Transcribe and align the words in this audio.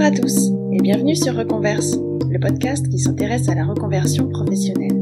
Bonjour 0.00 0.14
à 0.14 0.18
tous 0.18 0.50
et 0.72 0.80
bienvenue 0.80 1.14
sur 1.14 1.36
Reconverse, 1.36 1.92
le 2.30 2.40
podcast 2.40 2.88
qui 2.88 2.98
s'intéresse 2.98 3.50
à 3.50 3.54
la 3.54 3.66
reconversion 3.66 4.30
professionnelle. 4.30 4.98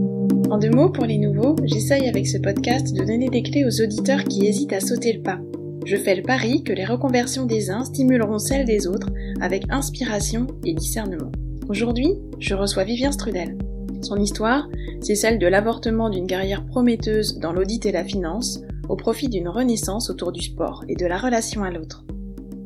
En 0.50 0.58
deux 0.58 0.70
mots, 0.70 0.90
pour 0.90 1.04
les 1.04 1.18
nouveaux, 1.18 1.54
j'essaye 1.62 2.08
avec 2.08 2.26
ce 2.26 2.36
podcast 2.36 2.92
de 2.96 3.04
donner 3.04 3.28
des 3.28 3.44
clés 3.44 3.64
aux 3.64 3.80
auditeurs 3.80 4.24
qui 4.24 4.44
hésitent 4.44 4.72
à 4.72 4.80
sauter 4.80 5.12
le 5.12 5.22
pas. 5.22 5.38
Je 5.86 5.96
fais 5.96 6.16
le 6.16 6.24
pari 6.24 6.64
que 6.64 6.72
les 6.72 6.84
reconversions 6.84 7.46
des 7.46 7.70
uns 7.70 7.84
stimuleront 7.84 8.40
celles 8.40 8.64
des 8.64 8.88
autres 8.88 9.08
avec 9.40 9.70
inspiration 9.70 10.48
et 10.64 10.74
discernement. 10.74 11.30
Aujourd'hui, 11.68 12.14
je 12.40 12.56
reçois 12.56 12.82
Vivien 12.82 13.12
Strudel. 13.12 13.56
Son 14.02 14.16
histoire, 14.16 14.68
c'est 15.00 15.14
celle 15.14 15.38
de 15.38 15.46
l'avortement 15.46 16.10
d'une 16.10 16.26
carrière 16.26 16.66
prometteuse 16.66 17.38
dans 17.38 17.52
l'audit 17.52 17.86
et 17.86 17.92
la 17.92 18.02
finance 18.02 18.62
au 18.88 18.96
profit 18.96 19.28
d'une 19.28 19.48
renaissance 19.48 20.10
autour 20.10 20.32
du 20.32 20.42
sport 20.42 20.82
et 20.88 20.96
de 20.96 21.06
la 21.06 21.18
relation 21.18 21.62
à 21.62 21.70
l'autre. 21.70 22.04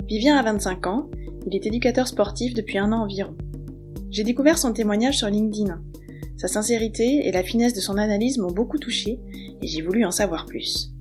Vivien 0.08 0.38
a 0.38 0.42
25 0.42 0.86
ans, 0.86 1.10
il 1.46 1.54
est 1.54 1.66
éducateur 1.66 2.06
sportif 2.08 2.54
depuis 2.54 2.78
un 2.78 2.92
an 2.92 3.02
environ. 3.02 3.34
J'ai 4.10 4.24
découvert 4.24 4.58
son 4.58 4.72
témoignage 4.72 5.18
sur 5.18 5.28
LinkedIn. 5.28 5.80
Sa 6.36 6.48
sincérité 6.48 7.26
et 7.26 7.32
la 7.32 7.42
finesse 7.42 7.74
de 7.74 7.80
son 7.80 7.96
analyse 7.96 8.38
m'ont 8.38 8.50
beaucoup 8.50 8.78
touché 8.78 9.20
et 9.60 9.66
j'ai 9.66 9.82
voulu 9.82 10.04
en 10.04 10.10
savoir 10.10 10.46
plus. 10.46 10.92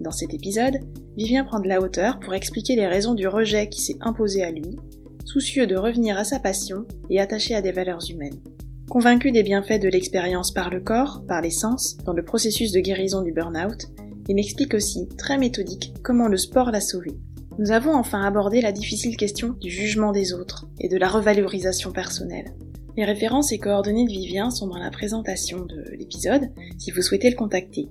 Dans 0.00 0.10
cet 0.10 0.34
épisode, 0.34 0.80
Vivien 1.16 1.44
prend 1.44 1.60
de 1.60 1.68
la 1.68 1.80
hauteur 1.80 2.18
pour 2.18 2.34
expliquer 2.34 2.74
les 2.74 2.86
raisons 2.86 3.14
du 3.14 3.28
rejet 3.28 3.68
qui 3.68 3.80
s'est 3.80 3.98
imposé 4.00 4.42
à 4.42 4.50
lui, 4.50 4.76
soucieux 5.24 5.66
de 5.66 5.76
revenir 5.76 6.18
à 6.18 6.24
sa 6.24 6.40
passion 6.40 6.86
et 7.08 7.20
attaché 7.20 7.54
à 7.54 7.62
des 7.62 7.72
valeurs 7.72 8.10
humaines. 8.10 8.40
Convaincu 8.90 9.32
des 9.32 9.42
bienfaits 9.42 9.80
de 9.80 9.88
l'expérience 9.88 10.52
par 10.52 10.70
le 10.70 10.80
corps, 10.80 11.22
par 11.26 11.40
les 11.40 11.50
sens, 11.50 11.96
dans 12.04 12.12
le 12.12 12.24
processus 12.24 12.72
de 12.72 12.80
guérison 12.80 13.22
du 13.22 13.32
burn-out, 13.32 13.86
il 14.28 14.34
m'explique 14.34 14.74
aussi, 14.74 15.08
très 15.18 15.38
méthodique, 15.38 15.92
comment 16.02 16.28
le 16.28 16.36
sport 16.36 16.70
l'a 16.70 16.80
sauvé. 16.80 17.12
Nous 17.56 17.70
avons 17.70 17.94
enfin 17.94 18.24
abordé 18.24 18.60
la 18.60 18.72
difficile 18.72 19.16
question 19.16 19.50
du 19.60 19.70
jugement 19.70 20.10
des 20.10 20.32
autres 20.32 20.66
et 20.80 20.88
de 20.88 20.96
la 20.96 21.08
revalorisation 21.08 21.92
personnelle. 21.92 22.52
Les 22.96 23.04
références 23.04 23.52
et 23.52 23.58
coordonnées 23.58 24.06
de 24.06 24.10
Vivien 24.10 24.50
sont 24.50 24.66
dans 24.66 24.78
la 24.78 24.90
présentation 24.90 25.64
de 25.64 25.84
l'épisode 25.96 26.50
si 26.78 26.90
vous 26.90 27.00
souhaitez 27.00 27.30
le 27.30 27.36
contacter. 27.36 27.88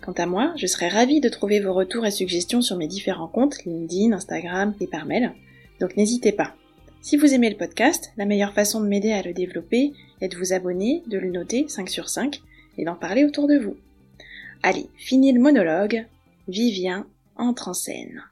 Quant 0.00 0.12
à 0.12 0.24
moi, 0.24 0.54
je 0.56 0.66
serais 0.66 0.88
ravie 0.88 1.20
de 1.20 1.28
trouver 1.28 1.60
vos 1.60 1.74
retours 1.74 2.06
et 2.06 2.10
suggestions 2.10 2.62
sur 2.62 2.78
mes 2.78 2.88
différents 2.88 3.28
comptes, 3.28 3.62
LinkedIn, 3.66 4.12
Instagram 4.12 4.74
et 4.80 4.86
par 4.86 5.04
mail, 5.04 5.34
donc 5.78 5.94
n'hésitez 5.98 6.32
pas. 6.32 6.54
Si 7.02 7.18
vous 7.18 7.34
aimez 7.34 7.50
le 7.50 7.58
podcast, 7.58 8.12
la 8.16 8.24
meilleure 8.24 8.54
façon 8.54 8.80
de 8.80 8.86
m'aider 8.86 9.12
à 9.12 9.22
le 9.22 9.34
développer 9.34 9.92
est 10.22 10.28
de 10.28 10.38
vous 10.38 10.54
abonner, 10.54 11.02
de 11.06 11.18
le 11.18 11.30
noter 11.30 11.66
5 11.68 11.90
sur 11.90 12.08
5 12.08 12.40
et 12.78 12.84
d'en 12.86 12.94
parler 12.94 13.26
autour 13.26 13.46
de 13.46 13.58
vous. 13.58 13.76
Allez, 14.62 14.88
fini 14.96 15.32
le 15.32 15.40
monologue, 15.40 16.06
Vivien 16.48 17.06
entre 17.36 17.68
en 17.68 17.74
scène. 17.74 18.22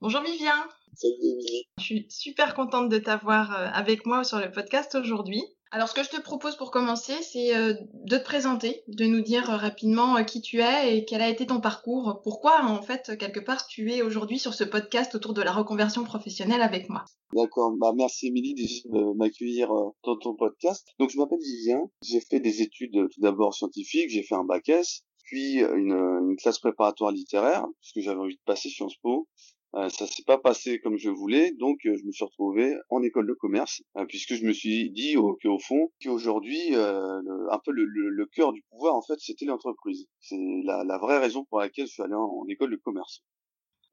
Bonjour 0.00 0.20
Vivien. 0.20 0.54
Salut 0.94 1.14
Émilie. 1.24 1.64
Je 1.78 1.82
suis 1.82 2.06
super 2.08 2.54
contente 2.54 2.88
de 2.88 2.98
t'avoir 2.98 3.50
euh, 3.50 3.66
avec 3.72 4.06
moi 4.06 4.22
sur 4.22 4.38
le 4.38 4.48
podcast 4.48 4.94
aujourd'hui. 4.94 5.42
Alors 5.72 5.88
ce 5.88 5.94
que 5.94 6.04
je 6.04 6.10
te 6.10 6.20
propose 6.20 6.54
pour 6.54 6.70
commencer, 6.70 7.14
c'est 7.20 7.56
euh, 7.56 7.74
de 8.04 8.16
te 8.16 8.22
présenter, 8.22 8.84
de 8.86 9.06
nous 9.06 9.22
dire 9.22 9.50
euh, 9.50 9.56
rapidement 9.56 10.24
qui 10.24 10.40
tu 10.40 10.60
es 10.60 10.96
et 10.96 11.04
quel 11.04 11.20
a 11.20 11.28
été 11.28 11.46
ton 11.46 11.60
parcours, 11.60 12.20
pourquoi 12.22 12.64
en 12.64 12.80
fait 12.80 13.18
quelque 13.18 13.40
part 13.40 13.66
tu 13.66 13.92
es 13.92 14.02
aujourd'hui 14.02 14.38
sur 14.38 14.54
ce 14.54 14.62
podcast 14.62 15.16
autour 15.16 15.34
de 15.34 15.42
la 15.42 15.50
reconversion 15.50 16.04
professionnelle 16.04 16.62
avec 16.62 16.88
moi? 16.88 17.04
D'accord, 17.34 17.72
bah 17.72 17.92
merci 17.92 18.28
Émilie 18.28 18.54
de 18.84 19.16
m'accueillir 19.16 19.68
dans 20.04 20.16
ton 20.16 20.36
podcast. 20.36 20.86
Donc 21.00 21.10
je 21.10 21.18
m'appelle 21.18 21.40
Vivien, 21.42 21.80
j'ai 22.04 22.20
fait 22.20 22.38
des 22.38 22.62
études 22.62 22.92
tout 22.92 23.20
d'abord 23.20 23.52
scientifiques, 23.52 24.10
j'ai 24.10 24.22
fait 24.22 24.36
un 24.36 24.44
bac 24.44 24.68
S, 24.68 25.02
puis 25.24 25.58
une, 25.58 25.92
une 25.92 26.36
classe 26.36 26.60
préparatoire 26.60 27.10
littéraire, 27.10 27.66
puisque 27.80 27.98
j'avais 27.98 28.20
envie 28.20 28.36
de 28.36 28.42
passer 28.46 28.68
Sciences 28.68 28.96
Po. 29.02 29.26
Euh, 29.74 29.90
ça 29.90 30.06
s'est 30.06 30.22
pas 30.22 30.38
passé 30.38 30.80
comme 30.80 30.96
je 30.96 31.10
voulais, 31.10 31.52
donc 31.52 31.78
euh, 31.84 31.94
je 31.98 32.04
me 32.04 32.10
suis 32.10 32.24
retrouvé 32.24 32.74
en 32.88 33.02
école 33.02 33.26
de 33.26 33.34
commerce, 33.34 33.82
euh, 33.98 34.06
puisque 34.06 34.34
je 34.34 34.44
me 34.44 34.52
suis 34.52 34.90
dit 34.90 35.18
au, 35.18 35.36
qu'au 35.42 35.58
fond, 35.58 35.92
qu'aujourd'hui, 36.02 36.74
un 36.74 37.60
peu 37.64 37.72
le, 37.72 37.84
le, 37.84 38.26
cœur 38.26 38.52
du 38.52 38.62
pouvoir, 38.70 38.94
en 38.94 39.02
fait, 39.02 39.18
c'était 39.18 39.44
l'entreprise. 39.44 40.06
C'est 40.20 40.38
la, 40.64 40.84
la, 40.84 40.96
vraie 40.96 41.18
raison 41.18 41.44
pour 41.44 41.58
laquelle 41.58 41.86
je 41.86 41.92
suis 41.92 42.02
allé 42.02 42.14
en, 42.14 42.46
école 42.48 42.70
de 42.70 42.76
commerce. 42.76 43.22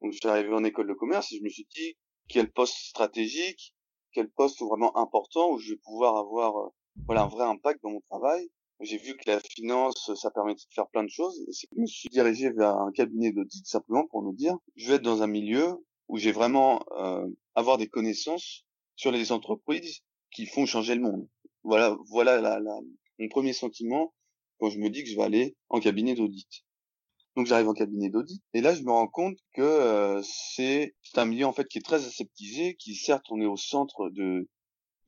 Donc 0.00 0.12
je 0.12 0.18
suis 0.18 0.28
arrivé 0.28 0.52
en 0.52 0.64
école 0.64 0.88
de 0.88 0.94
commerce 0.94 1.30
et 1.32 1.38
je 1.38 1.42
me 1.42 1.48
suis 1.48 1.66
dit 1.74 1.96
quel 2.28 2.50
poste 2.50 2.76
stratégique, 2.76 3.74
quel 4.12 4.30
poste 4.30 4.60
vraiment 4.62 4.96
important 4.96 5.52
où 5.52 5.58
je 5.58 5.72
vais 5.72 5.80
pouvoir 5.84 6.16
avoir 6.16 6.70
voilà 7.06 7.24
un 7.24 7.28
vrai 7.28 7.44
impact 7.44 7.82
dans 7.82 7.90
mon 7.90 8.00
travail 8.08 8.48
j'ai 8.80 8.98
vu 8.98 9.16
que 9.16 9.30
la 9.30 9.40
finance, 9.40 10.10
ça 10.14 10.30
permettait 10.30 10.64
de 10.68 10.74
faire 10.74 10.88
plein 10.88 11.04
de 11.04 11.08
choses. 11.08 11.40
Et 11.48 11.52
je 11.52 11.80
me 11.80 11.86
suis 11.86 12.08
dirigé 12.08 12.50
vers 12.50 12.76
un 12.76 12.92
cabinet 12.92 13.32
d'audit 13.32 13.66
simplement 13.66 14.06
pour 14.06 14.22
me 14.22 14.32
dire, 14.32 14.56
je 14.76 14.88
vais 14.88 14.94
être 14.94 15.02
dans 15.02 15.22
un 15.22 15.26
milieu 15.26 15.76
où 16.08 16.18
j'ai 16.18 16.32
vraiment 16.32 16.84
euh, 16.98 17.26
avoir 17.54 17.78
des 17.78 17.88
connaissances 17.88 18.64
sur 18.96 19.10
les 19.12 19.32
entreprises 19.32 20.00
qui 20.30 20.46
font 20.46 20.66
changer 20.66 20.94
le 20.94 21.00
monde. 21.02 21.28
Voilà, 21.64 21.96
voilà 22.10 22.40
la, 22.40 22.60
la, 22.60 22.78
mon 23.18 23.28
premier 23.28 23.52
sentiment 23.52 24.12
quand 24.58 24.70
je 24.70 24.78
me 24.78 24.90
dis 24.90 25.02
que 25.02 25.10
je 25.10 25.16
vais 25.16 25.22
aller 25.22 25.56
en 25.68 25.80
cabinet 25.80 26.14
d'audit. 26.14 26.64
Donc 27.36 27.46
j'arrive 27.46 27.68
en 27.68 27.74
cabinet 27.74 28.08
d'audit 28.08 28.42
et 28.54 28.62
là 28.62 28.74
je 28.74 28.82
me 28.82 28.90
rends 28.90 29.08
compte 29.08 29.36
que 29.52 29.60
euh, 29.60 30.22
c'est 30.22 30.94
un 31.16 31.26
milieu 31.26 31.44
en 31.44 31.52
fait 31.52 31.68
qui 31.68 31.76
est 31.76 31.84
très 31.84 32.06
aseptisé, 32.06 32.76
qui 32.76 32.94
certes 32.94 33.26
on 33.30 33.40
est 33.42 33.46
au 33.46 33.58
centre 33.58 34.08
de 34.08 34.48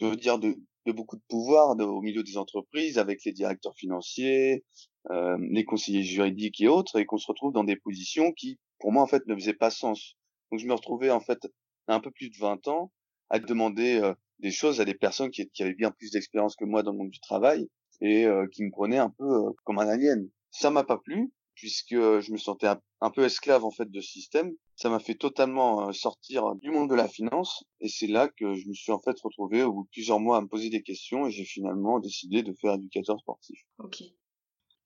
de 0.01 0.15
dire 0.15 0.39
de 0.39 0.57
de 0.89 0.93
beaucoup 0.93 1.17
de 1.17 1.23
pouvoir 1.29 1.79
au 1.79 2.01
milieu 2.01 2.23
des 2.23 2.39
entreprises 2.39 2.99
avec 2.99 3.25
les 3.25 3.33
directeurs 3.33 3.77
financiers, 3.77 4.65
euh, 5.11 5.37
les 5.51 5.65
conseillers 5.65 6.03
juridiques 6.03 6.61
et 6.63 6.69
autres, 6.69 6.99
et 6.99 7.05
qu'on 7.05 7.19
se 7.19 7.27
retrouve 7.27 7.53
dans 7.53 7.65
des 7.65 7.77
positions 7.77 8.33
qui, 8.33 8.59
pour 8.79 8.91
moi, 8.91 9.03
en 9.03 9.07
fait, 9.07 9.27
ne 9.27 9.35
faisaient 9.35 9.53
pas 9.53 9.71
sens. 9.71 10.17
Donc, 10.51 10.61
je 10.61 10.67
me 10.67 10.73
retrouvais, 10.73 11.11
en 11.11 11.21
fait, 11.21 11.47
à 11.89 11.95
un 11.95 12.01
peu 12.01 12.11
plus 12.11 12.31
de 12.31 12.37
20 12.39 12.69
ans, 12.69 12.91
à 13.29 13.39
demander 13.39 14.01
euh, 14.01 14.15
des 14.39 14.51
choses 14.51 14.81
à 14.81 14.87
des 14.87 14.95
personnes 14.95 15.31
qui, 15.31 15.51
avaient 15.61 15.75
bien 15.75 15.91
plus 15.91 16.11
d'expérience 16.11 16.57
que 16.57 16.65
moi 16.65 16.83
dans 16.83 16.93
le 16.93 16.99
monde 16.99 17.11
du 17.11 17.21
travail 17.21 17.69
et 18.01 18.25
euh, 18.25 18.47
qui 18.51 18.65
me 18.65 18.71
prenaient 18.71 18.99
un 18.99 19.11
peu 19.11 19.25
euh, 19.25 19.51
comme 19.65 19.79
un 19.79 19.89
alien. 19.89 20.29
Ça 20.51 20.71
m'a 20.71 20.85
pas 20.85 20.99
plu 20.99 21.31
puisque 21.55 21.95
je 21.95 22.33
me 22.33 22.39
sentais 22.39 22.69
un, 23.01 23.11
peu 23.11 23.25
esclave 23.25 23.65
en 23.65 23.71
fait 23.73 23.91
de 23.91 24.01
ce 24.01 24.11
système. 24.11 24.53
Ça 24.79 24.89
m'a 24.91 25.01
fait 25.01 25.17
totalement 25.17 25.89
euh, 25.89 25.93
sortir 25.93 26.55
du 26.55 26.71
monde 26.71 26.89
de 26.89 26.95
la 26.95 27.09
finance 27.09 27.65
et 27.81 27.89
c'est 27.89 28.07
là 28.07 28.29
que 28.29 28.55
je 28.55 28.69
me 28.69 28.75
suis 28.75 28.93
en 28.93 29.01
fait 29.01 29.21
retrouvé 29.21 29.65
au 29.65 29.73
bout 29.73 29.83
de 29.83 29.89
plusieurs 29.91 30.21
mois 30.21 30.37
à 30.37 30.41
me 30.41 30.47
poser 30.47 30.71
des 30.71 30.85
questions 30.85 31.27
et 31.27 31.33
j'ai 31.33 31.45
finalement 31.45 31.99
décidé 31.99 32.45
de 32.45 32.53
faire 32.53 32.75
éducateur 32.75 33.19
sportif. 33.19 33.59
Ok. 33.79 34.05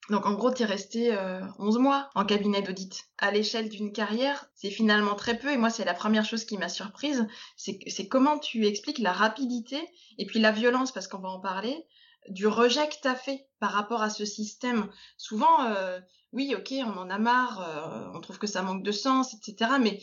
Donc 0.09 0.25
en 0.25 0.33
gros, 0.33 0.51
tu 0.51 0.63
es 0.63 0.65
resté 0.65 1.15
euh, 1.15 1.43
11 1.59 1.79
mois 1.79 2.09
en 2.15 2.25
cabinet 2.25 2.63
d'audit. 2.63 3.05
À 3.19 3.31
l'échelle 3.31 3.69
d'une 3.69 3.93
carrière, 3.93 4.47
c'est 4.55 4.71
finalement 4.71 5.15
très 5.15 5.39
peu 5.39 5.53
et 5.53 5.59
moi 5.59 5.69
c'est 5.69 5.85
la 5.85 5.95
première 5.95 6.25
chose 6.25 6.47
qui 6.47 6.57
m'a 6.57 6.71
surprise, 6.71 7.27
c'est 7.57 8.09
comment 8.09 8.39
tu 8.39 8.67
expliques 8.67 8.99
la 8.99 9.13
rapidité 9.13 9.79
et 10.17 10.25
puis 10.25 10.41
la 10.41 10.53
violence 10.53 10.91
parce 10.91 11.07
qu'on 11.07 11.21
va 11.21 11.29
en 11.29 11.41
parler 11.41 11.87
du 12.31 12.47
rejet 12.47 12.89
que 12.89 12.95
tu 13.03 13.09
as 13.09 13.15
fait 13.15 13.47
par 13.61 13.73
rapport 13.73 14.03
à 14.03 14.09
ce 14.09 14.25
système. 14.25 14.91
Souvent, 15.19 15.67
euh, 15.67 16.01
oui, 16.33 16.55
ok, 16.57 16.75
on 16.85 16.99
en 16.99 17.11
a 17.11 17.19
marre, 17.19 17.61
euh, 17.61 18.17
on 18.17 18.21
trouve 18.21 18.39
que 18.39 18.47
ça 18.47 18.63
manque 18.63 18.83
de 18.83 18.93
sens, 18.93 19.35
etc. 19.35 19.73
Mais 19.81 20.01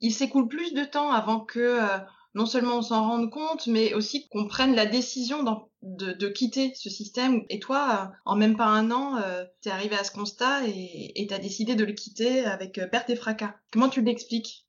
il 0.00 0.12
s'écoule 0.12 0.48
plus 0.48 0.74
de 0.74 0.84
temps 0.84 1.10
avant 1.10 1.40
que 1.40 1.58
euh, 1.58 1.98
non 2.34 2.46
seulement 2.46 2.78
on 2.78 2.82
s'en 2.82 3.08
rende 3.08 3.30
compte, 3.30 3.66
mais 3.66 3.94
aussi 3.94 4.28
qu'on 4.28 4.46
prenne 4.46 4.74
la 4.74 4.86
décision 4.86 5.44
de, 5.82 6.28
quitter 6.28 6.72
ce 6.74 6.90
système. 6.90 7.44
Et 7.48 7.58
toi, 7.58 8.12
en 8.24 8.36
même 8.36 8.56
pas 8.56 8.66
un 8.66 8.90
an, 8.90 9.20
tu 9.62 9.68
es 9.68 9.72
arrivé 9.72 9.96
à 9.96 10.04
ce 10.04 10.12
constat 10.12 10.66
et 10.66 11.26
tu 11.26 11.34
as 11.34 11.38
décidé 11.38 11.74
de 11.74 11.84
le 11.84 11.92
quitter 11.92 12.44
avec 12.44 12.80
perte 12.90 13.10
et 13.10 13.16
fracas. 13.16 13.54
Comment 13.72 13.88
tu 13.88 14.02
l'expliques? 14.02 14.68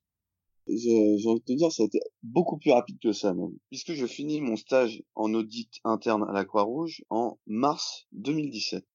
J'ai 0.67 1.27
envie 1.27 1.39
de 1.39 1.45
te 1.45 1.53
dire, 1.53 1.71
ça 1.71 1.83
a 1.83 1.85
été 1.87 1.99
beaucoup 2.21 2.57
plus 2.57 2.71
rapide 2.71 2.99
que 3.01 3.11
ça 3.11 3.33
puisque 3.69 3.93
je 3.93 4.05
finis 4.05 4.39
mon 4.39 4.55
stage 4.55 5.03
en 5.15 5.33
audit 5.33 5.71
interne 5.83 6.25
à 6.29 6.31
la 6.31 6.45
Croix-Rouge 6.45 7.03
en 7.09 7.39
mars 7.47 8.05
2017. 8.11 8.85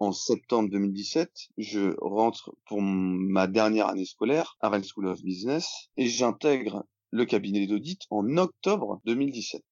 En 0.00 0.12
septembre 0.12 0.70
2017, 0.70 1.30
je 1.56 1.94
rentre 2.00 2.52
pour 2.66 2.82
ma 2.82 3.46
dernière 3.46 3.88
année 3.88 4.04
scolaire 4.04 4.56
à 4.60 4.68
Rennes 4.68 4.84
School 4.84 5.06
of 5.06 5.22
Business 5.22 5.88
et 5.96 6.06
j'intègre 6.06 6.84
le 7.10 7.24
cabinet 7.24 7.66
d'audit 7.66 8.00
en 8.10 8.36
octobre 8.36 9.00
2017. 9.04 9.62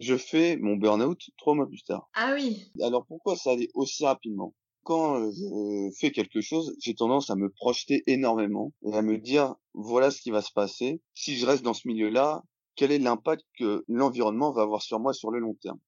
Je 0.00 0.16
fais 0.16 0.58
mon 0.58 0.76
burn-out 0.76 1.18
trois 1.38 1.54
mois 1.54 1.66
plus 1.66 1.82
tard. 1.82 2.10
Ah 2.14 2.34
oui. 2.34 2.70
Alors 2.82 3.06
pourquoi 3.06 3.36
ça 3.36 3.52
allait 3.52 3.70
aussi 3.74 4.04
rapidement? 4.04 4.54
Quand 4.82 5.30
je 5.30 5.90
fais 5.98 6.12
quelque 6.12 6.42
chose, 6.42 6.76
j'ai 6.78 6.94
tendance 6.94 7.30
à 7.30 7.36
me 7.36 7.48
projeter 7.48 8.02
énormément 8.06 8.74
et 8.84 8.92
à 8.92 9.00
me 9.00 9.16
dire 9.16 9.54
voilà 9.72 10.10
ce 10.10 10.20
qui 10.20 10.30
va 10.30 10.42
se 10.42 10.52
passer. 10.52 11.00
Si 11.14 11.36
je 11.36 11.46
reste 11.46 11.62
dans 11.62 11.72
ce 11.72 11.88
milieu-là, 11.88 12.42
quel 12.76 12.92
est 12.92 12.98
l'impact 12.98 13.44
que 13.58 13.82
l'environnement 13.88 14.52
va 14.52 14.62
avoir 14.62 14.82
sur 14.82 15.00
moi 15.00 15.14
sur 15.14 15.30
le 15.30 15.38
long 15.38 15.54
terme? 15.54 15.78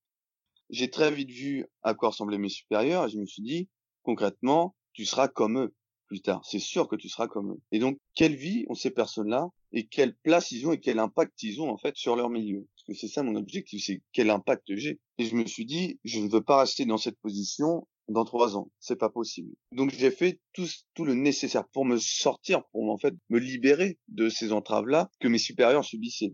J'ai 0.71 0.91
très 0.91 1.11
vite 1.13 1.31
vu 1.31 1.67
à 1.83 1.95
quoi 1.95 2.11
ressemblaient 2.11 2.39
mes 2.39 2.49
supérieurs 2.49 3.07
et 3.07 3.11
je 3.11 3.19
me 3.19 3.27
suis 3.27 3.43
dit 3.43 3.69
concrètement, 4.03 4.77
tu 4.93 5.05
seras 5.05 5.29
comme 5.29 5.59
eux 5.59 5.75
plus 6.07 6.23
tard. 6.23 6.41
C'est 6.45 6.61
sûr 6.61 6.89
que 6.89 6.97
tu 6.97 7.09
seras 7.09 7.27
comme 7.27 7.53
eux. 7.53 7.61
Et 7.73 7.79
donc, 7.79 7.99
quelle 8.15 8.37
vie 8.37 8.65
ont 8.69 8.75
ces 8.75 8.91
personnes-là 8.91 9.49
et 9.73 9.87
quelle 9.87 10.17
place 10.23 10.53
ils 10.53 10.67
ont 10.67 10.73
et 10.73 10.81
quel 10.81 10.99
impact 10.99 11.43
ils 11.43 11.61
ont 11.61 11.69
en 11.69 11.77
fait 11.77 11.97
sur 11.97 12.17
leur 12.17 12.31
milieu? 12.31 12.67
Parce 12.75 12.85
que 12.87 12.95
c'est 12.95 13.13
ça 13.13 13.23
mon 13.23 13.35
objectif, 13.35 13.83
c'est 13.85 14.03
quel 14.13 14.31
impact 14.31 14.65
j'ai? 14.77 15.01
Et 15.19 15.25
je 15.25 15.35
me 15.35 15.45
suis 15.47 15.67
dit, 15.67 15.99
je 16.05 16.21
ne 16.21 16.29
veux 16.29 16.43
pas 16.43 16.61
rester 16.61 16.85
dans 16.85 16.99
cette 16.99 17.19
position 17.19 17.87
dans 18.09 18.25
trois 18.25 18.57
ans. 18.57 18.71
C'est 18.79 18.97
pas 18.97 19.11
possible. 19.11 19.53
Donc 19.73 19.91
j'ai 19.91 20.11
fait 20.11 20.41
tout, 20.53 20.67
tout 20.95 21.05
le 21.05 21.15
nécessaire 21.15 21.67
pour 21.73 21.85
me 21.85 21.99
sortir, 21.99 22.63
pour 22.71 22.91
en 22.91 22.99
fait 22.99 23.15
me 23.29 23.39
libérer 23.39 23.99
de 24.09 24.29
ces 24.29 24.53
entraves-là 24.53 25.11
que 25.21 25.29
mes 25.29 25.39
supérieurs 25.39 25.85
subissaient. 25.85 26.33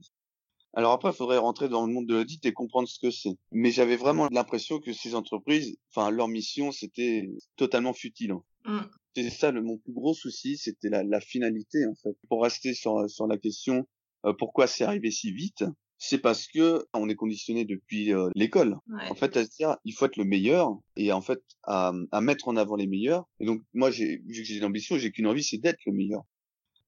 Alors 0.75 0.93
après, 0.93 1.11
il 1.11 1.15
faudrait 1.15 1.39
rentrer 1.39 1.69
dans 1.69 1.87
le 1.87 1.93
monde 1.93 2.07
de 2.07 2.15
l'audit 2.15 2.45
et 2.47 2.53
comprendre 2.53 2.89
ce 2.89 2.99
que 2.99 3.11
c'est. 3.11 3.37
Mais 3.51 3.71
j'avais 3.71 3.97
vraiment 3.97 4.29
l'impression 4.31 4.81
que 4.81 4.93
ces 4.93 5.15
entreprises, 5.15 5.77
enfin, 5.91 6.11
leur 6.11 6.29
mission, 6.29 6.73
c'était 6.73 7.31
totalement 7.57 7.93
futile. 7.93 8.35
Mmh. 8.65 8.81
C'est 9.15 9.31
ça 9.31 9.51
le, 9.51 9.63
mon 9.63 9.77
plus 9.77 9.93
gros 9.93 10.15
souci, 10.15 10.57
c'était 10.57 10.89
la, 10.89 11.03
la, 11.03 11.21
finalité 11.21 11.85
en 11.87 11.95
fait. 11.95 12.17
Pour 12.29 12.43
rester 12.43 12.73
sur, 12.73 13.11
sur 13.11 13.27
la 13.27 13.37
question 13.37 13.87
euh, 14.25 14.33
pourquoi 14.33 14.67
c'est 14.67 14.85
arrivé 14.85 15.11
si 15.11 15.33
vite, 15.33 15.65
c'est 15.99 16.19
parce 16.19 16.47
que 16.49 16.87
on 16.95 17.09
est 17.09 17.15
conditionné 17.15 17.65
depuis 17.65 18.13
euh, 18.13 18.29
l'école. 18.35 18.77
En 19.11 19.15
fait, 19.15 19.37
à 19.37 19.45
se 19.45 19.51
dire, 19.51 19.77
il 19.85 19.93
faut 19.93 20.07
être 20.07 20.17
le 20.17 20.25
meilleur 20.25 20.77
et 20.97 21.13
en 21.13 21.21
fait 21.21 21.41
à, 21.65 21.93
à 22.11 22.21
mettre 22.21 22.49
en 22.49 22.57
avant 22.57 22.77
les 22.77 22.87
meilleurs. 22.87 23.25
Et 23.41 23.47
donc 23.47 23.63
moi, 23.75 23.91
j'ai 23.91 24.23
vu 24.27 24.43
que 24.43 24.49
j'ai 24.49 24.61
l'ambition, 24.61 24.99
j'ai 24.99 25.13
qu'une 25.13 25.27
envie, 25.27 25.45
c'est 25.45 25.59
d'être 25.59 25.81
le 25.87 25.93
meilleur. 25.93 26.23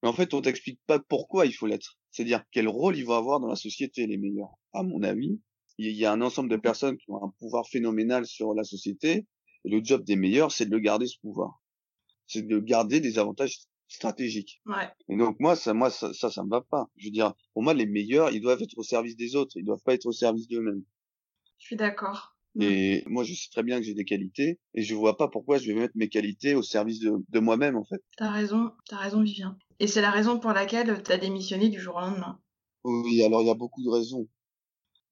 Mais 0.03 0.09
en 0.09 0.13
fait, 0.13 0.35
on 0.35 0.41
t'explique 0.41 0.81
pas 0.87 0.99
pourquoi 0.99 1.47
il 1.47 1.53
faut 1.53 1.67
l'être. 1.67 1.99
C'est-à-dire 2.15 2.45
quel 2.53 2.69
rôle 2.69 2.97
il 2.97 3.05
va 3.05 3.17
avoir 3.17 3.41
dans 3.41 3.49
la 3.49 3.57
société 3.57 4.07
les 4.07 4.19
meilleurs. 4.19 4.53
À 4.73 4.85
mon 4.85 5.03
avis, 5.03 5.41
il 5.79 5.91
y 5.91 6.05
a 6.05 6.13
un 6.13 6.21
ensemble 6.21 6.49
de 6.49 6.57
personnes 6.57 6.97
qui 6.97 7.11
ont 7.11 7.21
un 7.25 7.35
pouvoir 7.41 7.67
phénoménal 7.67 8.25
sur 8.25 8.55
la 8.55 8.63
société. 8.63 9.27
Et 9.65 9.69
le 9.69 9.81
job 9.83 10.05
des 10.05 10.15
meilleurs, 10.15 10.53
c'est 10.53 10.67
de 10.67 10.71
le 10.71 10.79
garder 10.79 11.09
ce 11.09 11.19
pouvoir. 11.19 11.61
C'est 12.29 12.47
de 12.47 12.59
garder 12.61 13.01
des 13.01 13.19
avantages 13.19 13.59
stratégique. 13.89 14.63
Ouais. 14.67 14.89
Et 15.09 15.17
donc 15.17 15.41
moi 15.41 15.57
ça 15.57 15.75
moi 15.75 15.91
ça, 15.91 16.13
ça 16.13 16.45
me 16.45 16.51
va 16.51 16.61
pas. 16.61 16.89
Je 16.97 17.07
veux 17.07 17.11
dire 17.11 17.35
pour 17.53 17.65
moi 17.65 17.75
les 17.75 17.87
meilleurs, 17.87 18.31
ils 18.31 18.41
doivent 18.41 18.63
être 18.63 18.79
au 18.79 18.85
service 18.85 19.17
des 19.17 19.35
autres, 19.35 19.57
ils 19.57 19.65
doivent 19.65 19.83
pas 19.85 19.95
être 19.95 20.07
au 20.07 20.13
service 20.13 20.47
d'eux-mêmes. 20.47 20.85
Je 21.59 21.67
suis 21.67 21.77
d'accord. 21.77 22.34
Mm. 22.55 22.63
Et 22.63 23.05
moi 23.07 23.25
je 23.25 23.35
sais 23.35 23.49
très 23.51 23.63
bien 23.63 23.79
que 23.79 23.85
j'ai 23.85 23.95
des 23.95 24.05
qualités 24.05 24.61
et 24.75 24.83
je 24.83 24.95
vois 24.95 25.17
pas 25.17 25.29
pourquoi 25.29 25.59
je 25.59 25.67
vais 25.67 25.75
mettre 25.75 25.97
mes 25.97 26.09
qualités 26.09 26.55
au 26.55 26.63
service 26.63 27.01
de, 27.01 27.13
de 27.29 27.41
moi-même 27.41 27.77
en 27.77 27.85
fait. 27.85 28.03
T'as 28.17 28.31
raison, 28.31 28.71
t'as 28.89 28.99
raison 28.99 29.23
Vivien. 29.23 29.59
Et 29.81 29.87
c'est 29.87 30.03
la 30.03 30.11
raison 30.11 30.39
pour 30.39 30.53
laquelle 30.53 31.03
t'as 31.03 31.19
démissionné 31.19 31.69
du 31.69 31.81
jour 31.81 31.97
au 31.97 32.01
lendemain. 32.01 32.41
Oui, 32.85 33.23
alors 33.23 33.43
il 33.43 33.47
y 33.47 33.51
a 33.51 33.55
beaucoup 33.55 33.83
de 33.83 33.91
raisons. 33.91 34.29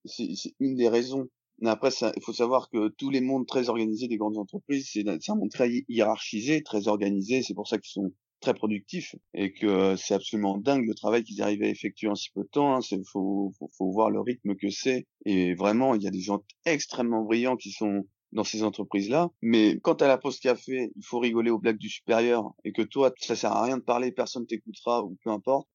C'est 0.04 0.34
une 0.60 0.76
des 0.76 0.88
raisons. 0.88 1.28
Mais 1.58 1.70
après, 1.70 1.90
il 2.16 2.22
faut 2.22 2.32
savoir 2.32 2.68
que 2.70 2.88
tous 2.88 3.10
les 3.10 3.20
mondes 3.20 3.46
très 3.46 3.68
organisés 3.68 4.08
des 4.08 4.16
grandes 4.16 4.36
entreprises, 4.36 4.90
c'est 4.92 5.06
un 5.06 5.34
monde 5.36 5.50
très 5.50 5.84
hiérarchisé, 5.88 6.62
très 6.62 6.88
organisé. 6.88 7.42
C'est 7.42 7.54
pour 7.54 7.68
ça 7.68 7.78
qu'ils 7.78 7.92
sont 7.92 8.12
très 8.42 8.52
productif 8.54 9.14
et 9.32 9.52
que 9.54 9.96
c'est 9.96 10.14
absolument 10.14 10.58
dingue 10.58 10.86
le 10.86 10.94
travail 10.94 11.24
qu'ils 11.24 11.40
arrivent 11.40 11.62
à 11.62 11.68
effectuer 11.68 12.08
en 12.08 12.14
si 12.14 12.30
peu 12.30 12.42
de 12.42 12.48
temps. 12.48 12.78
Il 12.80 12.94
hein. 12.94 13.02
faut, 13.10 13.52
faut, 13.58 13.70
faut, 13.78 13.90
voir 13.90 14.10
le 14.10 14.20
rythme 14.20 14.54
que 14.56 14.68
c'est. 14.68 15.06
Et 15.24 15.54
vraiment, 15.54 15.94
il 15.94 16.02
y 16.02 16.06
a 16.06 16.10
des 16.10 16.20
gens 16.20 16.42
extrêmement 16.66 17.22
brillants 17.22 17.56
qui 17.56 17.70
sont 17.70 18.06
dans 18.32 18.44
ces 18.44 18.62
entreprises-là. 18.62 19.30
Mais 19.40 19.78
quand 19.82 20.02
à 20.02 20.08
la 20.08 20.18
pause 20.18 20.40
café, 20.40 20.90
il 20.94 21.04
faut 21.04 21.18
rigoler 21.18 21.50
aux 21.50 21.58
blagues 21.58 21.78
du 21.78 21.88
supérieur 21.88 22.52
et 22.64 22.72
que 22.72 22.82
toi, 22.82 23.12
ça 23.18 23.36
sert 23.36 23.52
à 23.52 23.64
rien 23.64 23.78
de 23.78 23.82
parler, 23.82 24.12
personne 24.12 24.46
t'écoutera 24.46 25.04
ou 25.04 25.16
peu 25.24 25.30
importe. 25.30 25.68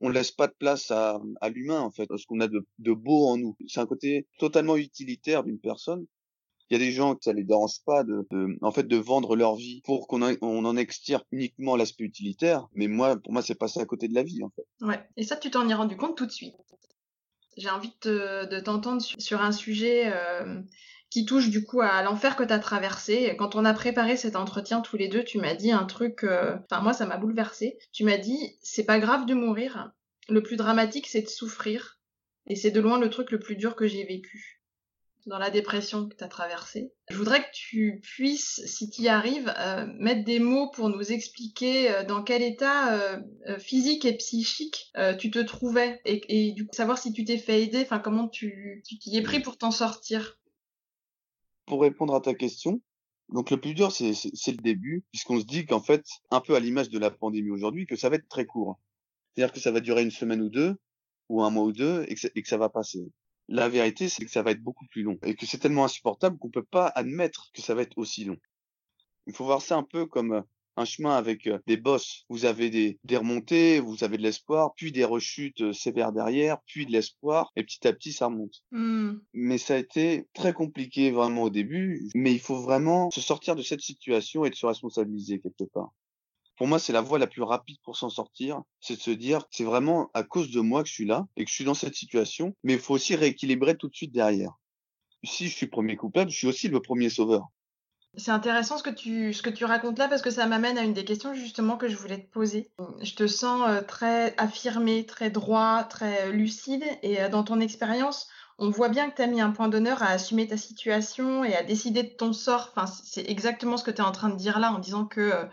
On 0.00 0.10
laisse 0.10 0.30
pas 0.30 0.46
de 0.46 0.54
place 0.58 0.90
à, 0.90 1.20
à 1.40 1.48
l'humain 1.48 1.80
en 1.80 1.90
fait, 1.90 2.06
ce 2.16 2.26
qu'on 2.26 2.40
a 2.40 2.48
de, 2.48 2.66
de 2.78 2.92
beau 2.92 3.28
en 3.28 3.38
nous. 3.38 3.56
C'est 3.66 3.80
un 3.80 3.86
côté 3.86 4.26
totalement 4.38 4.76
utilitaire 4.76 5.42
d'une 5.42 5.58
personne 5.58 6.06
il 6.68 6.74
y 6.74 6.82
a 6.82 6.84
des 6.84 6.92
gens 6.92 7.14
que 7.14 7.22
ça 7.22 7.32
les 7.32 7.44
dérange 7.44 7.80
pas 7.84 8.02
de, 8.02 8.26
en 8.60 8.72
fait, 8.72 8.88
de 8.88 8.96
vendre 8.96 9.36
leur 9.36 9.54
vie 9.54 9.82
pour 9.84 10.08
qu'on 10.08 10.22
on 10.42 10.64
en 10.64 10.76
extirpe 10.76 11.26
uniquement 11.30 11.76
l'aspect 11.76 12.04
utilitaire. 12.04 12.66
Mais 12.74 12.88
moi, 12.88 13.16
pour 13.16 13.32
moi, 13.32 13.42
c'est 13.42 13.54
passé 13.54 13.80
à 13.80 13.84
côté 13.84 14.08
de 14.08 14.14
la 14.14 14.22
vie, 14.22 14.42
en 14.42 14.50
fait. 14.50 14.66
Ouais. 14.84 15.00
Et 15.16 15.22
ça, 15.22 15.36
tu 15.36 15.50
t'en 15.50 15.68
es 15.68 15.74
rendu 15.74 15.96
compte 15.96 16.16
tout 16.16 16.26
de 16.26 16.32
suite? 16.32 16.56
J'ai 17.56 17.70
envie 17.70 17.92
de, 18.02 18.60
t'entendre 18.60 19.00
sur, 19.00 19.40
un 19.40 19.52
sujet 19.52 20.12
euh, 20.12 20.60
qui 21.08 21.24
touche 21.24 21.48
du 21.48 21.64
coup 21.64 21.80
à 21.80 22.02
l'enfer 22.02 22.36
que 22.36 22.44
tu 22.44 22.52
as 22.52 22.58
traversé. 22.58 23.34
Quand 23.38 23.54
on 23.54 23.64
a 23.64 23.72
préparé 23.72 24.16
cet 24.16 24.36
entretien 24.36 24.80
tous 24.80 24.96
les 24.96 25.08
deux, 25.08 25.24
tu 25.24 25.38
m'as 25.38 25.54
dit 25.54 25.72
un 25.72 25.84
truc, 25.84 26.24
euh, 26.24 26.56
enfin 26.64 26.82
moi 26.82 26.92
ça 26.92 27.06
m'a 27.06 27.16
bouleversé. 27.16 27.78
Tu 27.92 28.04
m'as 28.04 28.18
dit 28.18 28.58
c'est 28.60 28.84
pas 28.84 28.98
grave 28.98 29.24
de 29.24 29.32
mourir, 29.32 29.90
le 30.28 30.42
plus 30.42 30.56
dramatique 30.56 31.06
c'est 31.06 31.22
de 31.22 31.28
souffrir. 31.28 31.98
Et 32.46 32.56
c'est 32.56 32.70
de 32.70 32.80
loin 32.80 33.00
le 33.00 33.08
truc 33.08 33.30
le 33.30 33.38
plus 33.38 33.56
dur 33.56 33.74
que 33.74 33.86
j'ai 33.86 34.04
vécu 34.04 34.55
dans 35.26 35.38
la 35.38 35.50
dépression 35.50 36.08
que 36.08 36.14
tu 36.14 36.24
as 36.24 36.28
traversée. 36.28 36.92
Je 37.10 37.16
voudrais 37.16 37.40
que 37.40 37.50
tu 37.52 38.00
puisses, 38.02 38.62
si 38.64 38.88
tu 38.88 39.02
y 39.02 39.08
arrives, 39.08 39.52
euh, 39.58 39.86
mettre 39.98 40.24
des 40.24 40.38
mots 40.38 40.70
pour 40.70 40.88
nous 40.88 41.12
expliquer 41.12 41.90
euh, 41.90 42.04
dans 42.04 42.22
quel 42.22 42.42
état 42.42 42.94
euh, 42.94 43.20
physique 43.58 44.04
et 44.04 44.16
psychique 44.16 44.92
tu 45.18 45.30
te 45.30 45.38
trouvais 45.38 46.00
et, 46.04 46.52
du 46.52 46.66
coup 46.66 46.74
savoir 46.74 46.98
si 46.98 47.12
tu 47.12 47.24
t'es 47.24 47.38
fait 47.38 47.62
aider, 47.62 47.82
enfin 47.82 47.98
comment 47.98 48.28
tu 48.28 48.82
t'y 48.84 49.16
es 49.16 49.22
pris 49.22 49.40
pour 49.40 49.58
t'en 49.58 49.70
sortir. 49.70 50.38
Pour 51.66 51.82
répondre 51.82 52.14
à 52.14 52.20
ta 52.20 52.34
question, 52.34 52.80
donc 53.28 53.50
le 53.50 53.60
plus 53.60 53.74
dur 53.74 53.92
c'est 53.92 54.12
le 54.12 54.62
début 54.62 55.04
puisqu'on 55.12 55.40
se 55.40 55.44
dit 55.44 55.66
qu'en 55.66 55.80
fait, 55.80 56.04
un 56.30 56.40
peu 56.40 56.54
à 56.54 56.60
l'image 56.60 56.88
de 56.88 56.98
la 56.98 57.10
pandémie 57.10 57.50
aujourd'hui, 57.50 57.86
que 57.86 57.96
ça 57.96 58.08
va 58.08 58.16
être 58.16 58.28
très 58.28 58.46
court. 58.46 58.78
C'est-à-dire 59.34 59.52
que 59.52 59.60
ça 59.60 59.70
va 59.70 59.80
durer 59.80 60.02
une 60.02 60.10
semaine 60.10 60.40
ou 60.40 60.48
deux, 60.48 60.76
ou 61.28 61.42
un 61.42 61.50
mois 61.50 61.64
ou 61.64 61.72
deux, 61.72 62.04
et 62.08 62.14
que, 62.14 62.26
et 62.34 62.42
que 62.42 62.48
ça 62.48 62.56
va 62.56 62.68
passer. 62.68 63.10
La 63.48 63.68
vérité, 63.68 64.08
c'est 64.08 64.24
que 64.24 64.30
ça 64.30 64.42
va 64.42 64.50
être 64.50 64.62
beaucoup 64.62 64.86
plus 64.86 65.02
long 65.02 65.18
et 65.24 65.34
que 65.34 65.46
c'est 65.46 65.58
tellement 65.58 65.84
insupportable 65.84 66.38
qu'on 66.38 66.50
peut 66.50 66.64
pas 66.64 66.88
admettre 66.88 67.50
que 67.54 67.62
ça 67.62 67.74
va 67.74 67.82
être 67.82 67.96
aussi 67.96 68.24
long. 68.24 68.38
Il 69.26 69.34
faut 69.34 69.44
voir 69.44 69.62
ça 69.62 69.76
un 69.76 69.82
peu 69.82 70.06
comme 70.06 70.32
euh, 70.32 70.42
un 70.76 70.84
chemin 70.84 71.16
avec 71.16 71.46
euh, 71.46 71.58
des 71.66 71.76
bosses. 71.76 72.24
Vous 72.28 72.44
avez 72.44 72.70
des, 72.70 72.98
des 73.04 73.16
remontées, 73.16 73.80
vous 73.80 74.04
avez 74.04 74.16
de 74.18 74.22
l'espoir, 74.22 74.74
puis 74.76 74.92
des 74.92 75.04
rechutes 75.04 75.62
euh, 75.62 75.72
sévères 75.72 76.12
derrière, 76.12 76.58
puis 76.66 76.86
de 76.86 76.92
l'espoir, 76.92 77.52
et 77.56 77.62
petit 77.62 77.86
à 77.86 77.92
petit 77.92 78.12
ça 78.12 78.26
remonte. 78.26 78.62
Mmh. 78.72 79.14
Mais 79.32 79.58
ça 79.58 79.74
a 79.74 79.78
été 79.78 80.26
très 80.34 80.52
compliqué 80.52 81.10
vraiment 81.10 81.44
au 81.44 81.50
début, 81.50 82.08
mais 82.14 82.32
il 82.32 82.40
faut 82.40 82.60
vraiment 82.60 83.10
se 83.10 83.20
sortir 83.20 83.56
de 83.56 83.62
cette 83.62 83.80
situation 83.80 84.44
et 84.44 84.50
de 84.50 84.54
se 84.54 84.66
responsabiliser 84.66 85.40
quelque 85.40 85.64
part 85.64 85.92
pour 86.56 86.66
moi, 86.66 86.78
c'est 86.78 86.92
la 86.92 87.00
voie 87.00 87.18
la 87.18 87.26
plus 87.26 87.42
rapide 87.42 87.76
pour 87.82 87.96
s'en 87.96 88.08
sortir. 88.08 88.62
C'est 88.80 88.96
de 88.96 89.00
se 89.00 89.10
dire, 89.10 89.44
c'est 89.50 89.64
vraiment 89.64 90.10
à 90.14 90.22
cause 90.22 90.50
de 90.50 90.60
moi 90.60 90.82
que 90.82 90.88
je 90.88 90.94
suis 90.94 91.06
là 91.06 91.26
et 91.36 91.44
que 91.44 91.50
je 91.50 91.54
suis 91.54 91.64
dans 91.64 91.74
cette 91.74 91.94
situation. 91.94 92.54
Mais 92.62 92.74
il 92.74 92.78
faut 92.78 92.94
aussi 92.94 93.14
rééquilibrer 93.14 93.76
tout 93.76 93.88
de 93.88 93.94
suite 93.94 94.12
derrière. 94.12 94.52
Si 95.24 95.48
je 95.48 95.54
suis 95.54 95.66
premier 95.66 95.96
coupable, 95.96 96.30
je 96.30 96.36
suis 96.36 96.46
aussi 96.46 96.68
le 96.68 96.80
premier 96.80 97.10
sauveur. 97.10 97.46
C'est 98.18 98.30
intéressant 98.30 98.78
ce 98.78 98.82
que 98.82 98.90
tu 98.90 99.34
ce 99.34 99.42
que 99.42 99.50
tu 99.50 99.66
racontes 99.66 99.98
là 99.98 100.08
parce 100.08 100.22
que 100.22 100.30
ça 100.30 100.46
m'amène 100.46 100.78
à 100.78 100.82
une 100.82 100.94
des 100.94 101.04
questions 101.04 101.34
justement 101.34 101.76
que 101.76 101.88
je 101.88 101.96
voulais 101.96 102.22
te 102.22 102.30
poser. 102.30 102.70
Je 103.02 103.14
te 103.14 103.26
sens 103.26 103.68
euh, 103.68 103.82
très 103.82 104.34
affirmé, 104.38 105.04
très 105.04 105.28
droit, 105.28 105.84
très 105.84 106.32
lucide 106.32 106.84
et 107.02 107.20
euh, 107.20 107.28
dans 107.28 107.44
ton 107.44 107.60
expérience, 107.60 108.28
on 108.58 108.70
voit 108.70 108.88
bien 108.88 109.10
que 109.10 109.16
tu 109.16 109.22
as 109.22 109.26
mis 109.26 109.40
un 109.40 109.50
point 109.50 109.68
d'honneur 109.68 110.02
à 110.02 110.06
assumer 110.06 110.46
ta 110.46 110.56
situation 110.56 111.44
et 111.44 111.54
à 111.54 111.62
décider 111.62 112.02
de 112.02 112.08
ton 112.08 112.32
sort. 112.32 112.72
Enfin, 112.74 112.86
c'est 112.86 113.28
exactement 113.28 113.76
ce 113.76 113.84
que 113.84 113.90
tu 113.90 113.98
es 113.98 114.04
en 114.04 114.12
train 114.12 114.30
de 114.30 114.36
dire 114.36 114.58
là 114.58 114.72
en 114.72 114.78
disant 114.78 115.04
que 115.04 115.20
euh, 115.20 115.44
euh, 115.44 115.48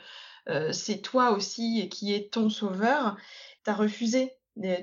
c'est 0.71 1.01
toi 1.01 1.31
aussi 1.31 1.89
qui 1.89 2.13
es 2.13 2.29
ton 2.29 2.49
sauveur. 2.49 3.17
Tu 3.63 3.71
as 3.71 3.73
refusé 3.73 4.33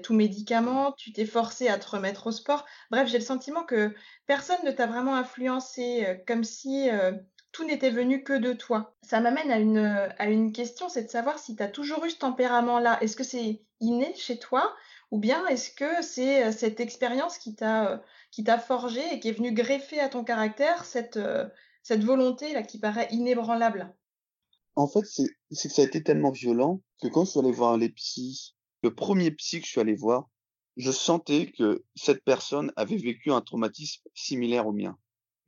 tout 0.03 0.15
médicament, 0.15 0.93
tu 0.93 1.13
t'es 1.13 1.27
forcé 1.27 1.69
à 1.69 1.79
te 1.79 1.89
remettre 1.89 2.27
au 2.27 2.33
sport. 2.33 2.67
Bref, 2.91 3.09
j'ai 3.09 3.19
le 3.19 3.25
sentiment 3.25 3.65
que 3.65 3.95
personne 4.27 4.59
ne 4.65 4.71
t'a 4.71 4.87
vraiment 4.87 5.15
influencé, 5.15 6.05
euh, 6.07 6.15
comme 6.27 6.45
si 6.45 6.91
euh, 6.91 7.13
tout 7.53 7.65
n'était 7.65 7.91
venu 7.91 8.25
que 8.25 8.33
de 8.33 8.53
toi. 8.53 8.95
Ça 9.03 9.21
m'amène 9.21 9.51
à 9.51 9.59
une, 9.59 9.79
à 10.19 10.27
une 10.27 10.53
question, 10.53 10.89
c'est 10.89 11.05
de 11.05 11.11
savoir 11.11 11.39
si 11.39 11.57
tu 11.57 11.63
as 11.63 11.69
toujours 11.69 12.05
eu 12.05 12.11
ce 12.11 12.19
tempérament-là. 12.19 12.99
Est-ce 13.03 13.17
que 13.17 13.25
c'est 13.25 13.63
inné 13.81 14.15
chez 14.17 14.39
toi 14.39 14.75
ou 15.11 15.19
bien 15.19 15.47
est-ce 15.49 15.71
que 15.73 16.03
c'est 16.03 16.53
cette 16.53 16.79
expérience 16.79 17.39
qui 17.39 17.57
t'a 17.57 18.03
qui 18.31 18.45
t'a 18.45 18.59
forgé 18.59 19.03
et 19.13 19.19
qui 19.19 19.29
est 19.29 19.33
venue 19.33 19.53
greffer 19.53 19.99
à 19.99 20.09
ton 20.09 20.23
caractère 20.23 20.85
cette, 20.85 21.19
cette 21.83 22.05
volonté 22.05 22.53
là 22.53 22.63
qui 22.63 22.79
paraît 22.79 23.09
inébranlable? 23.11 23.93
En 24.77 24.87
fait, 24.87 25.05
c'est 25.05 25.27
que 25.51 25.69
ça 25.69 25.83
a 25.83 25.85
été 25.85 26.03
tellement 26.03 26.31
violent 26.31 26.83
que 27.03 27.09
quand 27.09 27.25
je 27.25 27.31
suis 27.31 27.41
allé 27.41 27.53
voir 27.53 27.77
les 27.77 27.89
psys, 27.91 28.55
le 28.83 28.95
premier 28.95 29.31
psy 29.33 29.61
que 29.61 29.67
je 29.67 29.73
suis 29.73 29.81
allé 29.81 29.95
voir, 29.95 30.29
je 30.77 30.91
sentais 30.91 31.51
que 31.51 31.85
cette 31.95 32.25
personne 32.25 32.73
avait 32.77 32.97
vécu 32.97 33.33
un 33.33 33.41
traumatisme 33.41 34.03
similaire 34.15 34.67
au 34.67 34.73
mien. 34.73 34.97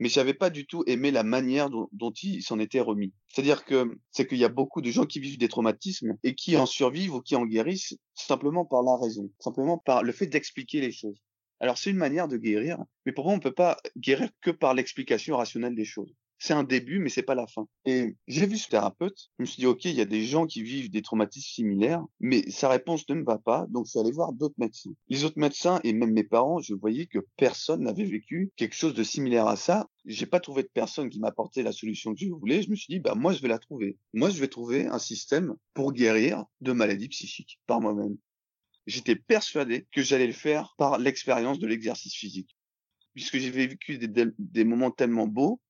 Mais 0.01 0.09
j'avais 0.09 0.35
pas 0.35 0.51
du 0.51 0.67
tout 0.67 0.83
aimé 0.89 1.13
la 1.13 1.23
manière 1.23 1.71
dont, 1.71 2.13
il 2.23 2.43
s'en 2.43 2.59
était 2.59 2.81
remis. 2.81 3.15
C'est-à-dire 3.29 3.65
que 3.65 3.97
c'est 4.11 4.27
qu'il 4.27 4.39
y 4.39 4.45
a 4.45 4.49
beaucoup 4.49 4.83
de 4.83 4.91
gens 4.91 5.07
qui 5.07 5.21
vivent 5.21 5.39
des 5.39 5.49
traumatismes 5.49 6.19
et 6.25 6.35
qui 6.35 6.57
en 6.57 6.67
survivent 6.67 7.15
ou 7.15 7.21
qui 7.21 7.37
en 7.37 7.47
guérissent 7.47 7.97
simplement 8.15 8.65
par 8.65 8.83
la 8.83 8.97
raison, 8.97 9.31
simplement 9.39 9.79
par 9.79 10.03
le 10.03 10.11
fait 10.11 10.27
d'expliquer 10.27 10.81
les 10.81 10.91
choses. 10.91 11.19
Alors 11.61 11.79
c'est 11.79 11.91
une 11.91 11.97
manière 11.97 12.27
de 12.27 12.37
guérir, 12.37 12.79
mais 13.07 13.13
pour 13.13 13.27
moi 13.27 13.35
on 13.35 13.39
peut 13.39 13.55
pas 13.55 13.79
guérir 13.97 14.29
que 14.41 14.51
par 14.51 14.75
l'explication 14.75 15.37
rationnelle 15.37 15.77
des 15.77 15.85
choses 15.85 16.13
c'est 16.43 16.55
un 16.55 16.65
début, 16.65 16.99
mais 16.99 17.09
c'est 17.09 17.23
pas 17.23 17.37
la 17.37 17.47
fin. 17.47 17.69
Et 17.85 18.17
j'ai 18.27 18.47
vu 18.47 18.59
ce 18.59 18.69
thérapeute, 18.69 19.31
je 19.39 19.43
me 19.43 19.47
suis 19.47 19.61
dit, 19.61 19.67
OK, 19.67 19.85
il 19.85 19.95
y 19.95 20.01
a 20.01 20.07
des 20.07 20.25
gens 20.25 20.45
qui 20.45 20.65
vivent 20.65 20.91
des 20.91 21.01
traumatismes 21.01 21.47
similaires, 21.47 22.03
mais 22.19 22.51
sa 22.51 22.69
réponse 22.69 23.09
ne 23.09 23.15
me 23.15 23.23
va 23.23 23.39
pas, 23.39 23.67
donc 23.69 23.87
je 23.87 23.91
suis 23.91 24.01
allé 24.01 24.11
voir 24.11 24.33
d'autres 24.33 24.57
médecins. 24.59 24.91
Les 25.09 25.23
autres 25.23 25.39
médecins 25.39 25.79
et 25.85 25.93
même 25.93 26.11
mes 26.11 26.25
parents, 26.25 26.59
je 26.59 26.75
voyais 26.75 27.07
que 27.07 27.21
personne 27.37 27.85
n'avait 27.85 28.05
vécu 28.05 28.51
quelque 28.57 28.75
chose 28.75 28.93
de 28.93 29.05
similaire 29.05 29.47
à 29.47 29.55
ça. 29.55 29.89
J'ai 30.05 30.27
pas 30.27 30.41
trouvé 30.41 30.65
de 30.65 30.71
personne 30.75 31.11
qui 31.11 31.21
m'apportait 31.21 31.63
la 31.63 31.71
solution 31.71 32.13
que 32.13 32.19
je 32.19 32.31
voulais. 32.31 32.63
Je 32.63 32.71
me 32.71 32.75
suis 32.75 32.93
dit, 32.93 32.99
bah, 32.99 33.15
moi, 33.15 33.33
je 33.33 33.41
vais 33.41 33.47
la 33.49 33.61
trouver. 33.61 33.97
Moi, 34.13 34.29
je 34.29 34.41
vais 34.41 34.49
trouver 34.49 34.87
un 34.87 34.99
système 34.99 35.55
pour 35.75 35.93
guérir 35.93 36.45
de 36.61 36.73
maladies 36.73 37.09
psychiques 37.09 37.61
par 37.69 37.81
moi-même. 37.81 38.17
J'étais 38.89 39.15
persuadé 39.15 39.87
que 39.93 40.03
j'allais 40.03 40.27
le 40.27 40.33
faire 40.33 40.75
par 40.77 40.99
l'expérience 40.99 41.61
de 41.61 41.69
l'exercice 41.69 42.17
physique 42.17 42.57
puisque 43.15 43.37
j'ai 43.37 43.51
vécu 43.51 43.99
des, 43.99 44.09
des, 44.39 44.65
moments 44.65 44.91
tellement 44.91 45.27
beaux 45.27 45.61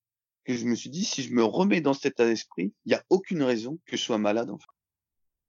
que 0.43 0.55
je 0.55 0.65
me 0.65 0.75
suis 0.75 0.89
dit, 0.89 1.05
si 1.05 1.23
je 1.23 1.33
me 1.33 1.43
remets 1.43 1.81
dans 1.81 1.93
cet 1.93 2.13
état 2.13 2.25
d'esprit, 2.25 2.73
il 2.85 2.89
n'y 2.89 2.95
a 2.95 3.03
aucune 3.09 3.43
raison 3.43 3.79
que 3.85 3.97
je 3.97 4.01
sois 4.01 4.17
malade. 4.17 4.51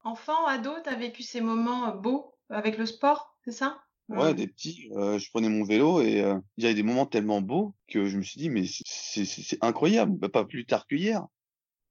Enfant, 0.04 0.46
ado, 0.46 0.70
tu 0.82 0.90
as 0.90 0.96
vécu 0.96 1.22
ces 1.22 1.40
moments 1.40 1.88
euh, 1.88 1.92
beaux 1.92 2.34
avec 2.50 2.78
le 2.78 2.86
sport, 2.86 3.36
c'est 3.44 3.52
ça? 3.52 3.82
Ouais, 4.08 4.34
des 4.34 4.46
petits. 4.46 4.90
Euh, 4.92 5.18
je 5.18 5.30
prenais 5.30 5.48
mon 5.48 5.64
vélo 5.64 6.02
et 6.02 6.20
euh, 6.20 6.38
il 6.56 6.64
y 6.64 6.66
avait 6.66 6.74
des 6.74 6.82
moments 6.82 7.06
tellement 7.06 7.40
beaux 7.40 7.74
que 7.88 8.06
je 8.06 8.18
me 8.18 8.22
suis 8.22 8.38
dit 8.38 8.50
mais 8.50 8.64
c'est 8.66 9.58
incroyable. 9.62 10.18
Bah, 10.18 10.28
pas 10.28 10.44
plus 10.44 10.66
tard 10.66 10.86
que 10.86 10.94
hier. 10.94 11.26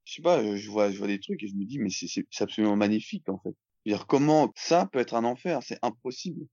Je 0.04 0.14
sais 0.14 0.22
pas, 0.22 0.38
euh, 0.38 0.56
je 0.56 0.70
vois 0.70 0.90
je 0.92 0.98
vois 0.98 1.08
des 1.08 1.18
trucs 1.20 1.42
et 1.42 1.48
je 1.48 1.54
me 1.54 1.64
dis 1.64 1.78
mais 1.78 1.90
c'est 1.90 2.06
c'est 2.08 2.44
absolument 2.44 2.76
magnifique 2.76 3.28
en 3.28 3.38
fait. 3.38 3.54
dire 3.84 4.06
comment 4.06 4.52
ça 4.54 4.86
peut 4.86 5.00
être 5.00 5.14
un 5.14 5.24
enfer, 5.24 5.60
c'est 5.62 5.78
impossible. 5.82 6.46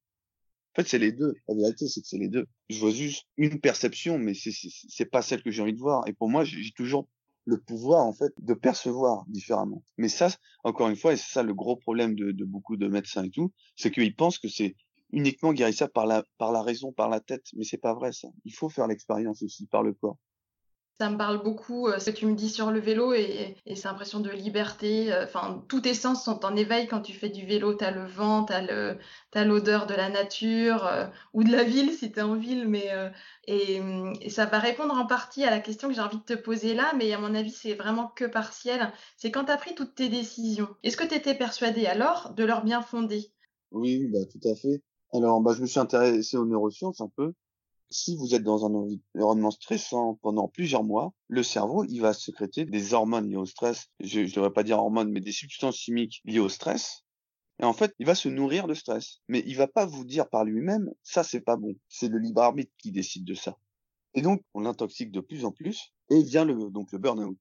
En 0.74 0.82
fait, 0.82 0.88
c'est 0.88 1.00
les 1.00 1.12
deux. 1.12 1.34
La 1.48 1.56
vérité, 1.56 1.88
c'est 1.88 2.02
que 2.02 2.08
c'est 2.08 2.18
les 2.18 2.30
deux. 2.30 2.46
Je 2.70 2.80
vois 2.80 2.92
juste 2.92 3.26
une 3.38 3.60
perception, 3.60 4.18
mais 4.18 4.34
c'est 4.34 5.06
pas 5.06 5.22
celle 5.22 5.44
que 5.44 5.52
j'ai 5.52 5.62
envie 5.62 5.74
de 5.74 5.80
voir. 5.80 6.08
Et 6.08 6.14
pour 6.14 6.30
moi, 6.30 6.44
j'ai 6.46 6.72
toujours 6.72 7.08
le 7.46 7.60
pouvoir 7.60 8.06
en 8.06 8.14
fait 8.14 8.32
de 8.40 8.54
percevoir 8.54 9.26
différemment. 9.28 9.84
Mais 9.98 10.10
ça, 10.10 10.30
encore 10.64 10.90
une 10.90 10.96
fois, 10.96 11.14
et 11.14 11.18
c'est 11.18 11.32
ça 11.34 11.44
le 11.44 11.54
gros 11.54 11.76
problème 11.76 12.16
de, 12.16 12.32
de 12.32 12.46
beaucoup 12.46 12.78
de 12.78 12.88
médecins 12.88 13.24
et 13.24 13.30
tout, 13.32 13.52
c'est 13.76 13.92
qu'ils 13.92 14.16
pensent 14.16 14.40
que 14.40 14.48
c'est 14.48 14.76
uniquement 15.12 15.52
guérissable 15.54 15.92
par 15.92 16.06
la 16.06 16.24
par 16.38 16.52
la 16.52 16.62
raison, 16.62 16.94
par 16.94 17.10
la 17.10 17.20
tête. 17.20 17.46
Mais 17.56 17.64
c'est 17.66 17.78
pas 17.78 17.94
vrai 17.94 18.12
ça. 18.14 18.30
Il 18.46 18.54
faut 18.54 18.70
faire 18.70 18.88
l'expérience 18.88 19.42
aussi 19.44 19.68
par 19.68 19.84
le 19.84 19.94
corps. 19.94 20.18
Ça 21.00 21.10
me 21.10 21.18
parle 21.18 21.42
beaucoup 21.42 21.88
euh, 21.88 21.98
ce 21.98 22.12
que 22.12 22.18
tu 22.18 22.28
me 22.28 22.36
dis 22.36 22.50
sur 22.50 22.70
le 22.70 22.80
vélo 22.80 23.12
et, 23.14 23.56
et 23.66 23.76
cette 23.76 23.88
impression 23.88 24.20
de 24.20 24.30
liberté. 24.30 25.12
Euh, 25.12 25.24
enfin, 25.24 25.66
tous 25.68 25.82
tes 25.82 25.96
sens 25.96 26.24
sont 26.24 26.46
en 26.46 26.56
éveil 26.56 26.88
quand 26.88 27.02
tu 27.02 27.14
fais 27.14 27.30
du 27.30 27.44
vélo. 27.46 27.74
Tu 27.76 27.84
as 27.84 27.90
le 27.90 28.06
vent, 28.06 28.46
tu 28.46 28.54
as 28.54 29.46
l'odeur 29.46 29.88
de 29.88 29.96
la 29.96 30.10
nature 30.10 30.86
euh, 30.86 31.08
ou 31.34 31.44
de 31.44 31.52
la 31.52 31.64
ville 31.64 31.92
si 31.92 32.12
tu 32.12 32.20
es 32.20 32.22
en 32.22 32.36
ville. 32.36 32.68
Mais, 32.68 32.88
et, 33.48 33.82
et, 34.22 34.30
ça 34.30 34.46
va 34.46 34.60
répondre 34.60 34.94
en 34.94 35.08
partie 35.08 35.44
à 35.44 35.50
la 35.50 35.60
question 35.60 35.88
que 35.88 35.96
j'ai 35.96 36.02
envie 36.02 36.20
de 36.20 36.36
te 36.36 36.40
poser 36.40 36.76
là, 36.76 36.94
mais 36.96 37.12
à 37.14 37.18
mon 37.18 37.34
avis, 37.34 37.50
c'est 37.50 37.74
vraiment 37.74 38.08
que 38.08 38.26
partiel. 38.26 38.92
C'est 39.18 39.32
quand 39.32 39.46
tu 39.46 39.52
as 39.52 39.58
pris 39.58 39.74
toutes 39.74 39.96
tes 39.96 40.08
décisions. 40.08 40.70
Est-ce 40.84 40.98
que 40.98 41.08
tu 41.08 41.16
étais 41.16 41.34
persuadé 41.34 41.88
alors 41.88 42.34
de 42.36 42.44
leur 42.44 42.64
bien 42.64 42.84
fondé 42.84 43.32
Oui, 43.72 44.06
bah, 44.06 44.20
tout 44.32 44.48
à 44.48 44.54
fait. 44.54 44.84
Alors, 45.14 45.42
bah, 45.42 45.54
je 45.56 45.62
me 45.62 45.66
suis 45.68 45.80
intéressé 45.80 46.38
aux 46.38 46.46
neurosciences 46.46 47.02
un 47.02 47.10
peu 47.16 47.34
si 47.92 48.16
vous 48.16 48.34
êtes 48.34 48.44
dans 48.44 48.66
un 48.66 48.74
environnement 48.74 49.52
stressant 49.52 50.18
pendant 50.22 50.48
plusieurs 50.48 50.84
mois, 50.84 51.14
le 51.28 51.44
cerveau, 51.44 51.84
il 51.86 52.00
va 52.00 52.14
sécréter 52.14 52.66
des 52.66 52.94
hormones 52.94 53.30
liées 53.30 53.36
au 53.36 53.46
stress. 53.46 53.90
Je 54.00 54.22
ne 54.22 54.34
devrais 54.34 54.54
pas 54.54 54.64
dire 54.64 54.80
hormones, 54.80 55.12
mais 55.12 55.20
des 55.20 55.32
substances 55.32 55.78
chimiques 55.78 56.22
liées 56.26 56.40
au 56.40 56.50
stress. 56.50 57.04
Et 57.62 57.66
en 57.66 57.74
fait, 57.74 57.94
il 58.00 58.06
va 58.06 58.16
se 58.16 58.30
nourrir 58.30 58.68
de 58.68 58.74
stress. 58.74 59.20
Mais 59.28 59.44
il 59.46 59.56
va 59.56 59.68
pas 59.68 59.86
vous 59.86 60.06
dire 60.06 60.30
par 60.30 60.46
lui-même, 60.46 60.90
ça 61.04 61.24
c'est 61.24 61.42
pas 61.42 61.58
bon. 61.58 61.76
C'est 61.90 62.08
le 62.08 62.18
libre 62.18 62.42
arbitre 62.42 62.72
qui 62.80 62.92
décide 62.92 63.26
de 63.26 63.36
ça. 63.36 63.58
Et 64.14 64.22
donc, 64.22 64.42
on 64.54 64.62
l'intoxique 64.62 65.12
de 65.12 65.22
plus 65.22 65.46
en 65.46 65.52
plus, 65.52 65.94
et 66.10 66.24
vient 66.24 66.44
le, 66.44 66.70
donc 66.72 66.92
le 66.92 66.98
burn-out. 66.98 67.38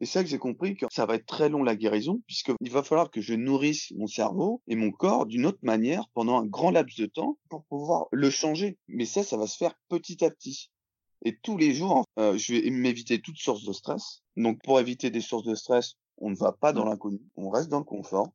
Et 0.00 0.04
c'est 0.04 0.18
là 0.18 0.24
que 0.24 0.28
j'ai 0.28 0.38
compris 0.38 0.76
que 0.76 0.84
ça 0.90 1.06
va 1.06 1.14
être 1.14 1.24
très 1.24 1.48
long 1.48 1.62
la 1.62 1.74
guérison, 1.74 2.20
puisqu'il 2.26 2.70
va 2.70 2.82
falloir 2.82 3.10
que 3.10 3.22
je 3.22 3.32
nourrisse 3.32 3.92
mon 3.96 4.06
cerveau 4.06 4.60
et 4.68 4.76
mon 4.76 4.90
corps 4.90 5.24
d'une 5.24 5.46
autre 5.46 5.60
manière 5.62 6.06
pendant 6.12 6.38
un 6.38 6.44
grand 6.44 6.70
laps 6.70 6.98
de 6.98 7.06
temps 7.06 7.38
pour 7.48 7.64
pouvoir 7.64 8.06
le 8.12 8.28
changer. 8.28 8.76
Mais 8.88 9.06
ça, 9.06 9.22
ça 9.22 9.38
va 9.38 9.46
se 9.46 9.56
faire 9.56 9.74
petit 9.88 10.22
à 10.22 10.30
petit. 10.30 10.70
Et 11.24 11.38
tous 11.38 11.56
les 11.56 11.72
jours, 11.72 12.04
euh, 12.18 12.36
je 12.36 12.52
vais 12.52 12.70
m'éviter 12.70 13.22
toute 13.22 13.38
source 13.38 13.64
de 13.64 13.72
stress. 13.72 14.22
Donc 14.36 14.60
pour 14.62 14.78
éviter 14.80 15.10
des 15.10 15.22
sources 15.22 15.44
de 15.44 15.54
stress, 15.54 15.94
on 16.18 16.28
ne 16.28 16.36
va 16.36 16.52
pas 16.52 16.74
dans 16.74 16.84
l'inconnu, 16.84 17.20
on 17.36 17.48
reste 17.48 17.70
dans 17.70 17.78
le 17.78 17.84
confort, 17.84 18.28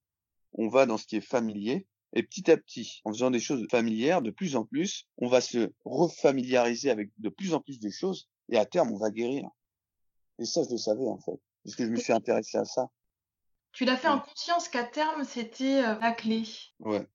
on 0.54 0.68
va 0.68 0.88
dans 0.88 0.98
ce 0.98 1.06
qui 1.06 1.18
est 1.18 1.22
familier. 1.22 1.86
Et 2.14 2.24
petit 2.24 2.50
à 2.50 2.58
petit, 2.58 3.02
en 3.06 3.14
faisant 3.14 3.32
des 3.32 3.40
choses 3.40 3.66
familières, 3.70 4.22
de 4.22 4.32
plus 4.32 4.56
en 4.56 4.66
plus, 4.66 5.06
on 5.18 5.30
va 5.30 5.42
se 5.42 5.72
refamiliariser 5.86 6.90
avec 6.90 7.12
de 7.20 7.30
plus 7.30 7.54
en 7.54 7.62
plus 7.62 7.80
de 7.80 7.90
choses 7.90 8.28
et 8.50 8.58
à 8.58 8.66
terme, 8.66 8.92
on 8.92 8.98
va 8.98 9.12
guérir. 9.12 9.48
Et 10.40 10.46
ça, 10.46 10.64
je 10.64 10.72
le 10.72 10.78
savais 10.78 11.08
en 11.08 11.20
fait 11.20 11.40
parce 11.64 11.76
que 11.76 11.86
je 11.86 11.90
me 11.90 11.98
suis 11.98 12.14
intéressé 12.14 12.58
à 12.58 12.66
ça. 12.66 12.90
Tu 13.72 13.86
l'as 13.86 13.98
fait 13.98 14.10
en 14.10 14.20
conscience 14.20 14.68
qu'à 14.68 14.84
terme, 14.84 15.24
c'était 15.24 15.84
euh, 15.84 15.96
la 16.00 16.12
clé. 16.12 16.44
Ouais. 16.80 17.08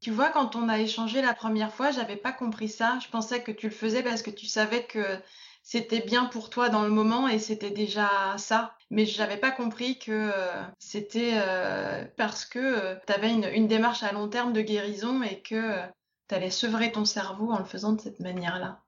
Tu 0.00 0.10
vois, 0.10 0.30
quand 0.30 0.54
on 0.54 0.68
a 0.68 0.78
échangé 0.78 1.22
la 1.22 1.34
première 1.34 1.72
fois, 1.72 1.90
j'avais 1.90 2.16
pas 2.16 2.32
compris 2.32 2.68
ça. 2.68 2.98
Je 3.02 3.08
pensais 3.08 3.42
que 3.42 3.50
tu 3.50 3.68
le 3.68 3.74
faisais 3.74 4.02
parce 4.02 4.22
que 4.22 4.30
tu 4.30 4.46
savais 4.46 4.84
que 4.84 5.18
c'était 5.62 6.02
bien 6.02 6.26
pour 6.26 6.50
toi 6.50 6.68
dans 6.68 6.82
le 6.82 6.90
moment 6.90 7.26
et 7.26 7.38
c'était 7.38 7.70
déjà 7.70 8.36
ça. 8.36 8.76
Mais 8.90 9.06
je 9.06 9.18
n'avais 9.18 9.38
pas 9.38 9.50
compris 9.50 9.98
que 9.98 10.12
euh, 10.12 10.62
c'était 10.78 11.32
euh, 11.34 12.04
parce 12.16 12.44
que 12.44 12.96
tu 13.06 13.12
avais 13.12 13.32
une, 13.32 13.48
une, 13.52 13.66
démarche 13.66 14.02
à 14.02 14.12
long 14.12 14.28
terme 14.28 14.52
de 14.52 14.60
guérison 14.60 15.22
et 15.22 15.40
que 15.40 15.80
tu 16.28 16.34
allais 16.34 16.50
sevrer 16.50 16.92
ton 16.92 17.06
cerveau 17.06 17.50
en 17.50 17.58
le 17.58 17.64
faisant 17.64 17.94
de 17.94 18.00
cette 18.00 18.20
manière-là. 18.20 18.82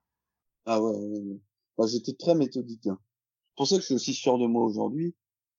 Ah 0.67 0.81
ouais, 0.81 0.95
ouais, 0.95 1.19
ouais. 1.19 1.41
Bah, 1.79 1.87
j'étais 1.91 2.13
très 2.13 2.35
méthodique. 2.35 2.87
Hein 2.87 2.99
pour 3.57 3.67
ça 3.67 3.77
que 3.77 3.81
je 3.81 3.87
suis 3.87 3.95
aussi 3.95 4.15
sûr 4.15 4.39
de 4.39 4.47
moi 4.47 4.65
aujourd'hui, 4.65 5.15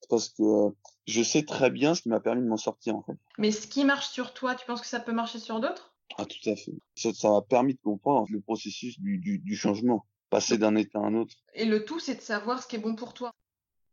parce 0.10 0.30
que 0.30 0.44
euh, 0.44 0.70
je 1.06 1.24
sais 1.24 1.44
très 1.44 1.70
bien 1.70 1.96
ce 1.96 2.02
qui 2.04 2.10
m'a 2.10 2.20
permis 2.20 2.42
de 2.42 2.48
m'en 2.48 2.58
sortir 2.58 2.96
en 2.96 3.02
fait. 3.04 3.18
Mais 3.38 3.52
ce 3.52 3.68
qui 3.68 3.84
marche 3.86 4.10
sur 4.10 4.34
toi, 4.34 4.56
tu 4.56 4.66
penses 4.66 4.82
que 4.82 4.88
ça 4.88 5.00
peut 5.00 5.14
marcher 5.14 5.40
sur 5.40 5.60
d'autres? 5.60 5.94
Ah 6.18 6.26
tout 6.26 6.50
à 6.50 6.56
fait. 6.56 6.74
Ça, 6.96 7.30
m'a 7.30 7.42
permis 7.42 7.74
de 7.74 7.80
comprendre 7.82 8.28
le 8.32 8.40
processus 8.40 9.00
du, 9.00 9.18
du, 9.18 9.40
du 9.40 9.56
changement, 9.56 10.06
passer 10.30 10.58
d'un 10.58 10.76
état 10.76 11.00
à 11.00 11.04
un 11.04 11.16
autre. 11.16 11.36
Et 11.54 11.66
le 11.66 11.86
tout, 11.86 12.00
c'est 12.00 12.16
de 12.16 12.22
savoir 12.22 12.62
ce 12.62 12.68
qui 12.68 12.78
est 12.78 12.80
bon 12.80 12.96
pour 12.96 13.14
toi. 13.14 13.34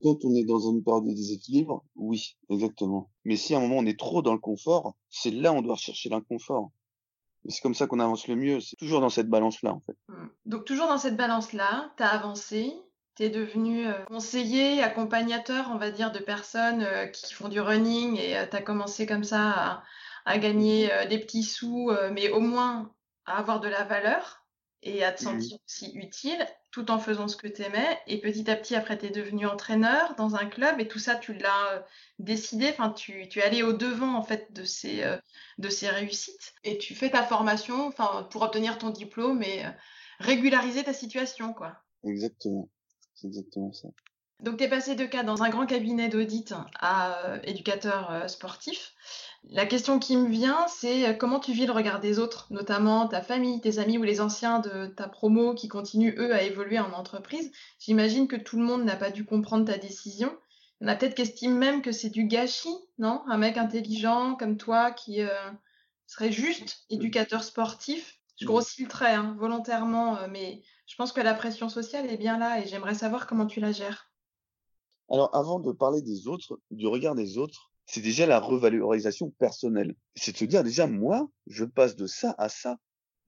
Quand 0.03 0.25
on 0.25 0.35
est 0.35 0.45
dans 0.45 0.71
une 0.71 0.85
période 0.85 1.07
de 1.07 1.13
déséquilibre, 1.13 1.85
oui, 1.97 2.37
exactement. 2.51 3.11
Mais 3.25 3.37
si 3.37 3.55
à 3.55 3.59
un 3.59 3.61
moment 3.61 3.79
on 3.79 3.87
est 3.87 3.99
trop 3.99 4.23
dans 4.23 4.35
le 4.35 4.39
confort, 4.39 4.95
c'est 5.09 5.31
là 5.31 5.53
où 5.53 5.57
on 5.57 5.63
doit 5.63 5.77
chercher 5.77 6.09
l'inconfort. 6.09 6.71
C'est 7.49 7.61
comme 7.61 7.75
ça 7.75 7.87
qu'on 7.87 8.01
avance 8.01 8.27
le 8.29 8.37
mieux. 8.37 8.61
C'est 8.61 8.77
toujours 8.77 9.01
dans 9.01 9.11
cette 9.11 9.29
balance-là, 9.29 9.75
en 9.75 9.81
fait. 9.81 9.97
Mmh. 10.09 10.27
Donc 10.47 10.65
toujours 10.65 10.89
dans 10.89 10.99
cette 10.99 11.17
balance-là, 11.17 11.93
tu 11.97 12.03
as 12.03 12.09
avancé, 12.09 12.73
tu 13.17 13.25
es 13.25 13.31
devenu 13.31 13.87
euh, 13.87 14.05
conseiller, 14.07 14.83
accompagnateur, 14.83 15.71
on 15.73 15.79
va 15.79 15.91
dire, 15.91 16.11
de 16.13 16.19
personnes 16.19 16.83
euh, 16.83 17.07
qui 17.07 17.33
font 17.33 17.49
du 17.49 17.61
running 17.61 18.19
et 18.19 18.37
euh, 18.37 18.47
tu 18.47 18.57
as 18.57 18.63
commencé 18.63 19.07
comme 19.07 19.25
ça 19.25 19.51
à, 19.51 19.85
à 20.25 20.39
gagner 20.39 20.91
des 21.11 21.19
petits 21.19 21.43
sous, 21.43 21.91
mais 22.13 22.31
au 22.31 22.41
moins 22.41 22.95
à 23.27 23.37
avoir 23.39 23.61
de 23.61 23.69
la 23.69 23.85
valeur 23.85 24.47
et 24.83 25.05
à 25.05 25.13
te 25.13 25.23
mmh 25.23 25.27
sentir 25.27 25.59
aussi 25.67 25.93
utile 25.95 26.47
tout 26.71 26.91
en 26.91 26.99
faisant 26.99 27.29
ce 27.29 27.37
que 27.37 27.47
tu 27.47 27.61
aimais. 27.61 27.99
Et 28.07 28.23
petit 28.23 28.51
à 28.51 28.57
petit, 28.57 28.75
après, 28.75 28.97
tu 28.97 29.05
es 29.05 29.11
devenu 29.11 29.47
entraîneur 29.47 30.15
dans 30.17 30.35
un 30.35 30.47
club 30.47 30.81
et 30.81 30.89
tout 30.89 30.99
ça, 30.99 31.15
tu 31.15 31.35
l'as 31.35 31.87
décidé. 32.19 32.71
Enfin, 32.71 32.91
tu, 32.91 33.29
tu 33.29 33.41
es 33.41 33.43
allé 33.43 33.63
au 33.63 33.75
devant, 33.75 34.15
en 34.15 34.23
fait, 34.23 34.51
de 34.55 34.65
ces, 34.65 35.05
de 35.59 35.69
ces 35.69 35.91
réussites. 35.91 36.55
Et 36.65 36.79
tu 36.79 36.95
fais 36.95 37.11
ta 37.11 37.23
formation 37.23 37.87
enfin, 37.87 38.27
pour 38.31 38.41
obtenir 38.41 38.79
ton 38.79 38.89
diplôme 38.89 39.43
et 39.43 39.63
régulariser 40.21 40.85
ta 40.85 40.95
situation, 40.95 41.53
quoi. 41.53 41.77
Exactement. 42.03 42.71
C'est 43.15 43.27
exactement 43.29 43.73
ça. 43.73 43.89
Donc, 44.41 44.59
tu 44.59 44.65
es 44.65 44.69
passé 44.69 44.95
de 44.95 45.07
cas 45.07 45.23
dans 45.23 45.43
un 45.43 45.49
grand 45.49 45.65
cabinet 45.65 46.09
d'audit 46.09 46.53
à 46.79 47.19
euh, 47.25 47.39
éducateur 47.45 48.11
euh, 48.11 48.29
sportif. 48.29 48.93
La 49.45 49.65
question 49.65 49.99
qui 49.99 50.17
me 50.17 50.29
vient, 50.29 50.67
c'est 50.69 51.09
euh, 51.09 51.13
comment 51.15 51.39
tu 51.39 51.53
vis 51.53 51.67
le 51.67 51.73
regard 51.73 52.01
des 52.01 52.19
autres, 52.19 52.49
notamment 52.51 53.07
ta 53.07 53.23
famille, 53.23 53.61
tes 53.61 53.79
amis 53.79 53.97
ou 53.97 54.03
les 54.03 54.21
anciens 54.21 54.59
de 54.59 54.87
ta 54.87 55.09
promo 55.09 55.55
qui 55.55 55.69
continuent, 55.69 56.15
eux, 56.19 56.35
à 56.35 56.43
évoluer 56.43 56.81
en 56.81 56.93
entreprise? 56.93 57.53
J'imagine 57.79 58.27
que 58.27 58.37
tout 58.37 58.59
le 58.59 58.65
monde 58.65 58.85
n'a 58.85 58.97
pas 58.97 59.11
dû 59.11 59.25
comprendre 59.25 59.65
ta 59.65 59.79
décision. 59.79 60.37
Il 60.81 60.89
y 60.89 60.91
en 60.91 60.93
a 60.93 60.97
peut-être 60.97 61.15
qui 61.15 61.23
estiment 61.23 61.57
même 61.57 61.81
que 61.81 61.93
c'est 61.93 62.11
du 62.11 62.25
gâchis, 62.25 62.77
non? 62.99 63.23
Un 63.29 63.39
mec 63.39 63.57
intelligent 63.57 64.35
comme 64.35 64.57
toi 64.57 64.91
qui 64.91 65.21
serait 66.07 66.33
juste 66.33 66.85
éducateur 66.91 67.45
sportif. 67.45 68.19
Je 68.37 68.47
grossis 68.47 68.83
le 68.83 68.89
trait, 68.89 69.15
hein, 69.15 69.37
volontairement, 69.39 70.29
mais 70.29 70.63
je 70.87 70.97
pense 70.97 71.13
que 71.13 71.21
la 71.21 71.35
pression 71.35 71.69
sociale 71.69 72.11
est 72.11 72.17
bien 72.17 72.39
là 72.39 72.61
et 72.61 72.67
j'aimerais 72.67 72.95
savoir 72.95 73.27
comment 73.27 73.47
tu 73.47 73.61
la 73.61 73.73
gères. 73.73 74.11
Alors, 75.11 75.35
avant 75.37 75.61
de 75.61 75.71
parler 75.73 76.03
des 76.03 76.27
autres, 76.27 76.59
du 76.71 76.87
regard 76.87 77.15
des 77.15 77.39
autres, 77.39 77.71
c'est 77.87 78.01
déjà 78.01 78.27
la 78.27 78.41
revalorisation 78.41 79.31
personnelle. 79.31 79.95
C'est 80.15 80.33
de 80.33 80.37
se 80.39 80.45
dire 80.45 80.65
déjà, 80.65 80.87
moi, 80.87 81.29
je 81.47 81.65
passe 81.65 81.97
de 81.97 82.07
ça 82.07 82.35
à 82.39 82.49
ça. 82.49 82.79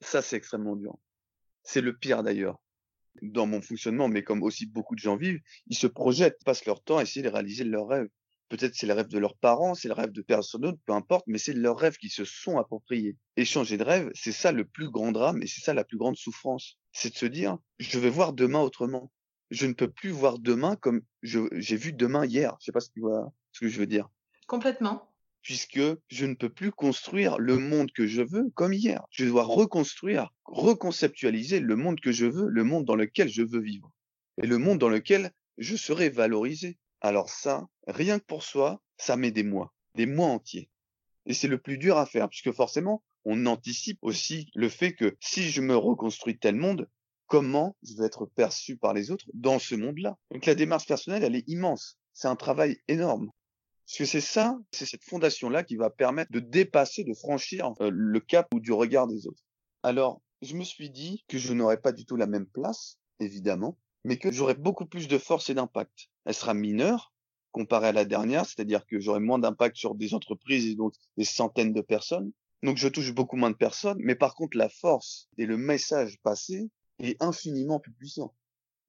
Ça, 0.01 0.23
c'est 0.23 0.37
extrêmement 0.37 0.77
dur. 0.77 0.97
C'est 1.63 1.81
le 1.81 1.97
pire 1.97 2.23
d'ailleurs. 2.23 2.59
Dans 3.23 3.47
mon 3.47 3.63
fonctionnement, 3.63 4.09
mais 4.09 4.23
comme 4.23 4.43
aussi 4.43 4.67
beaucoup 4.67 4.95
de 4.95 5.01
gens 5.01 5.17
vivent, 5.17 5.41
ils 5.67 5.77
se 5.77 5.87
projettent, 5.87 6.43
passent 6.45 6.67
leur 6.67 6.83
temps 6.83 6.99
à 6.99 7.03
essayer 7.03 7.23
de 7.23 7.29
réaliser 7.29 7.65
leurs 7.65 7.89
rêves. 7.89 8.09
Peut-être 8.49 8.75
c'est 8.75 8.87
le 8.87 8.93
rêve 8.93 9.09
de 9.09 9.19
leurs 9.19 9.37
parents, 9.37 9.75
c'est 9.75 9.89
le 9.89 9.95
rêve 9.95 10.13
de 10.13 10.23
personne 10.23 10.61
d'autre, 10.61 10.79
peu 10.87 10.93
importe, 10.93 11.25
mais 11.27 11.39
c'est 11.39 11.53
leur 11.53 11.79
rêve 11.79 11.97
qui 11.97 12.09
se 12.09 12.25
sont 12.25 12.59
appropriés. 12.59 13.17
Et 13.37 13.45
changer 13.45 13.77
de 13.77 13.83
rêve, 13.83 14.11
c'est 14.15 14.33
ça 14.33 14.53
le 14.53 14.65
plus 14.65 14.89
grand 14.89 15.11
drame 15.11 15.43
et 15.43 15.47
c'est 15.47 15.61
ça 15.61 15.75
la 15.75 15.85
plus 15.85 15.99
grande 15.99 16.17
souffrance. 16.17 16.79
C'est 16.93 17.11
de 17.11 17.19
se 17.19 17.27
dire, 17.27 17.59
je 17.79 17.99
vais 17.99 18.11
voir 18.11 18.33
demain 18.33 18.61
autrement. 18.61 19.11
Je 19.51 19.67
ne 19.67 19.73
peux 19.73 19.91
plus 19.91 20.11
voir 20.11 20.39
demain 20.39 20.77
comme 20.77 21.03
j'ai 21.23 21.77
vu 21.77 21.93
demain 21.93 22.25
hier. 22.25 22.57
Je 22.61 22.67
sais 22.67 22.73
pas 22.73 22.81
ce 22.81 22.91
que 22.91 23.69
je 23.69 23.79
veux 23.79 23.87
dire. 23.87 24.09
Complètement. 24.47 25.13
Puisque 25.43 25.81
je 26.09 26.27
ne 26.27 26.35
peux 26.35 26.49
plus 26.49 26.73
construire 26.73 27.39
le 27.39 27.57
monde 27.59 27.91
que 27.93 28.07
je 28.07 28.23
veux 28.23 28.51
comme 28.55 28.73
hier. 28.73 29.05
Je 29.11 29.25
dois 29.25 29.45
reconstruire, 29.45 30.33
reconceptualiser 30.45 31.61
le 31.61 31.77
monde 31.77 32.01
que 32.01 32.11
je 32.11 32.27
veux, 32.27 32.49
le 32.49 32.65
monde 32.65 32.85
dans 32.85 32.97
lequel 32.97 33.29
je 33.29 33.43
veux 33.43 33.61
vivre. 33.61 33.93
Et 34.43 34.47
le 34.47 34.59
monde 34.59 34.79
dans 34.79 34.89
lequel 34.89 35.31
je 35.59 35.77
serai 35.77 36.11
valorisé. 36.11 36.79
Alors 37.01 37.31
ça, 37.31 37.67
rien 37.87 38.19
que 38.19 38.25
pour 38.25 38.43
soi, 38.43 38.83
ça 38.97 39.17
met 39.17 39.31
des 39.31 39.43
mois, 39.43 39.75
des 39.95 40.07
mois 40.07 40.29
entiers. 40.29 40.71
Et 41.27 41.35
c'est 41.35 41.49
le 41.49 41.59
plus 41.59 41.79
dur 41.79 41.99
à 41.99 42.07
faire, 42.07 42.29
puisque 42.29 42.53
forcément, 42.53 43.03
on 43.25 43.47
anticipe 43.47 43.99
aussi 44.03 44.51
le 44.55 44.69
fait 44.69 44.95
que 44.95 45.17
si 45.21 45.51
je 45.51 45.61
me 45.61 45.77
reconstruis 45.77 46.39
tel 46.39 46.55
monde, 46.55 46.89
comment 47.27 47.77
je 47.83 47.95
vais 47.97 48.07
être 48.07 48.27
perçu 48.27 48.77
par 48.77 48.95
les 48.95 49.11
autres 49.11 49.27
dans 49.35 49.59
ce 49.59 49.75
monde-là? 49.75 50.17
Donc 50.31 50.47
la 50.47 50.55
démarche 50.55 50.87
personnelle, 50.87 51.25
elle 51.25 51.35
est 51.35 51.49
immense. 51.49 51.99
C'est 52.13 52.29
un 52.29 52.37
travail 52.37 52.79
énorme. 52.89 53.31
Parce 53.87 53.99
que 53.99 54.05
c'est 54.05 54.21
ça, 54.21 54.59
c'est 54.73 54.87
cette 54.87 55.05
fondation-là 55.05 55.63
qui 55.63 55.77
va 55.77 55.91
permettre 55.91 56.33
de 56.33 56.41
dépasser, 56.41 57.05
de 57.05 57.15
franchir 57.15 57.73
euh, 57.81 57.91
le 57.93 58.21
cap 58.21 58.53
ou 58.53 58.61
du 58.61 58.73
regard 58.73 59.07
des 59.07 59.27
autres. 59.27 59.43
Alors, 59.83 60.23
je 60.43 60.55
me 60.55 60.65
suis 60.65 60.91
dit 60.91 61.25
que 61.29 61.39
je 61.39 61.53
n'aurais 61.53 61.81
pas 61.81 61.93
du 61.93 62.05
tout 62.05 62.17
la 62.17 62.27
même 62.27 62.47
place, 62.47 62.99
évidemment, 63.21 63.79
mais 64.05 64.19
que 64.19 64.33
j'aurais 64.33 64.55
beaucoup 64.55 64.87
plus 64.87 65.09
de 65.09 65.19
force 65.19 65.51
et 65.51 65.55
d'impact. 65.55 66.09
Elle 66.25 66.35
sera 66.35 66.55
mineure 66.55 67.13
comparée 67.57 67.89
à 67.89 67.93
la 67.93 68.05
dernière, 68.05 68.45
c'est-à-dire 68.45 68.85
que 68.85 69.01
j'aurai 69.01 69.19
moins 69.19 69.39
d'impact 69.39 69.79
sur 69.79 69.95
des 69.95 70.13
entreprises 70.13 70.67
et 70.67 70.75
donc 70.75 70.93
des 71.17 71.25
centaines 71.25 71.73
de 71.73 71.81
personnes. 71.81 72.31
Donc 72.63 72.77
je 72.77 72.87
touche 72.87 73.15
beaucoup 73.15 73.37
moins 73.37 73.51
de 73.51 73.57
personnes, 73.57 73.97
mais 73.99 74.15
par 74.15 74.35
contre 74.35 74.59
la 74.59 74.69
force 74.69 75.31
et 75.39 75.47
le 75.47 75.57
message 75.57 76.19
passé 76.23 76.69
est 76.99 77.17
infiniment 77.23 77.81
plus 77.81 77.95
puissant. 77.95 78.35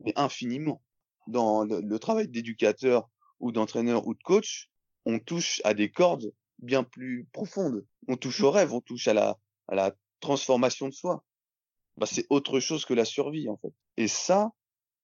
Mais 0.01 0.11
infiniment. 0.17 0.83
Dans 1.27 1.63
le, 1.63 1.97
travail 1.97 2.27
d'éducateur 2.27 3.09
ou 3.39 3.53
d'entraîneur 3.53 4.05
ou 4.05 4.13
de 4.13 4.21
coach, 4.21 4.69
on 5.05 5.19
touche 5.19 5.61
à 5.63 5.73
des 5.73 5.89
cordes 5.89 6.33
bien 6.59 6.83
plus 6.83 7.25
profondes. 7.31 7.85
On 8.09 8.17
touche 8.17 8.41
au 8.41 8.51
rêve, 8.51 8.73
on 8.73 8.81
touche 8.81 9.07
à 9.07 9.13
la, 9.13 9.37
à 9.69 9.75
la 9.75 9.95
transformation 10.19 10.89
de 10.89 10.93
soi. 10.93 11.23
Bah, 11.95 12.05
c'est 12.05 12.25
autre 12.29 12.59
chose 12.59 12.83
que 12.83 12.93
la 12.93 13.05
survie 13.05 13.47
en 13.47 13.55
fait. 13.55 13.73
Et 13.95 14.09
ça, 14.09 14.51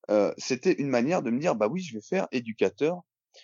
euh, 0.10 0.34
c'était 0.38 0.74
une 0.74 0.90
manière 0.90 1.24
de 1.24 1.32
me 1.32 1.40
dire 1.40 1.56
bah 1.56 1.70
oui, 1.70 1.82
je 1.82 1.94
vais 1.94 2.02
faire 2.02 2.28
éducateur, 2.34 3.04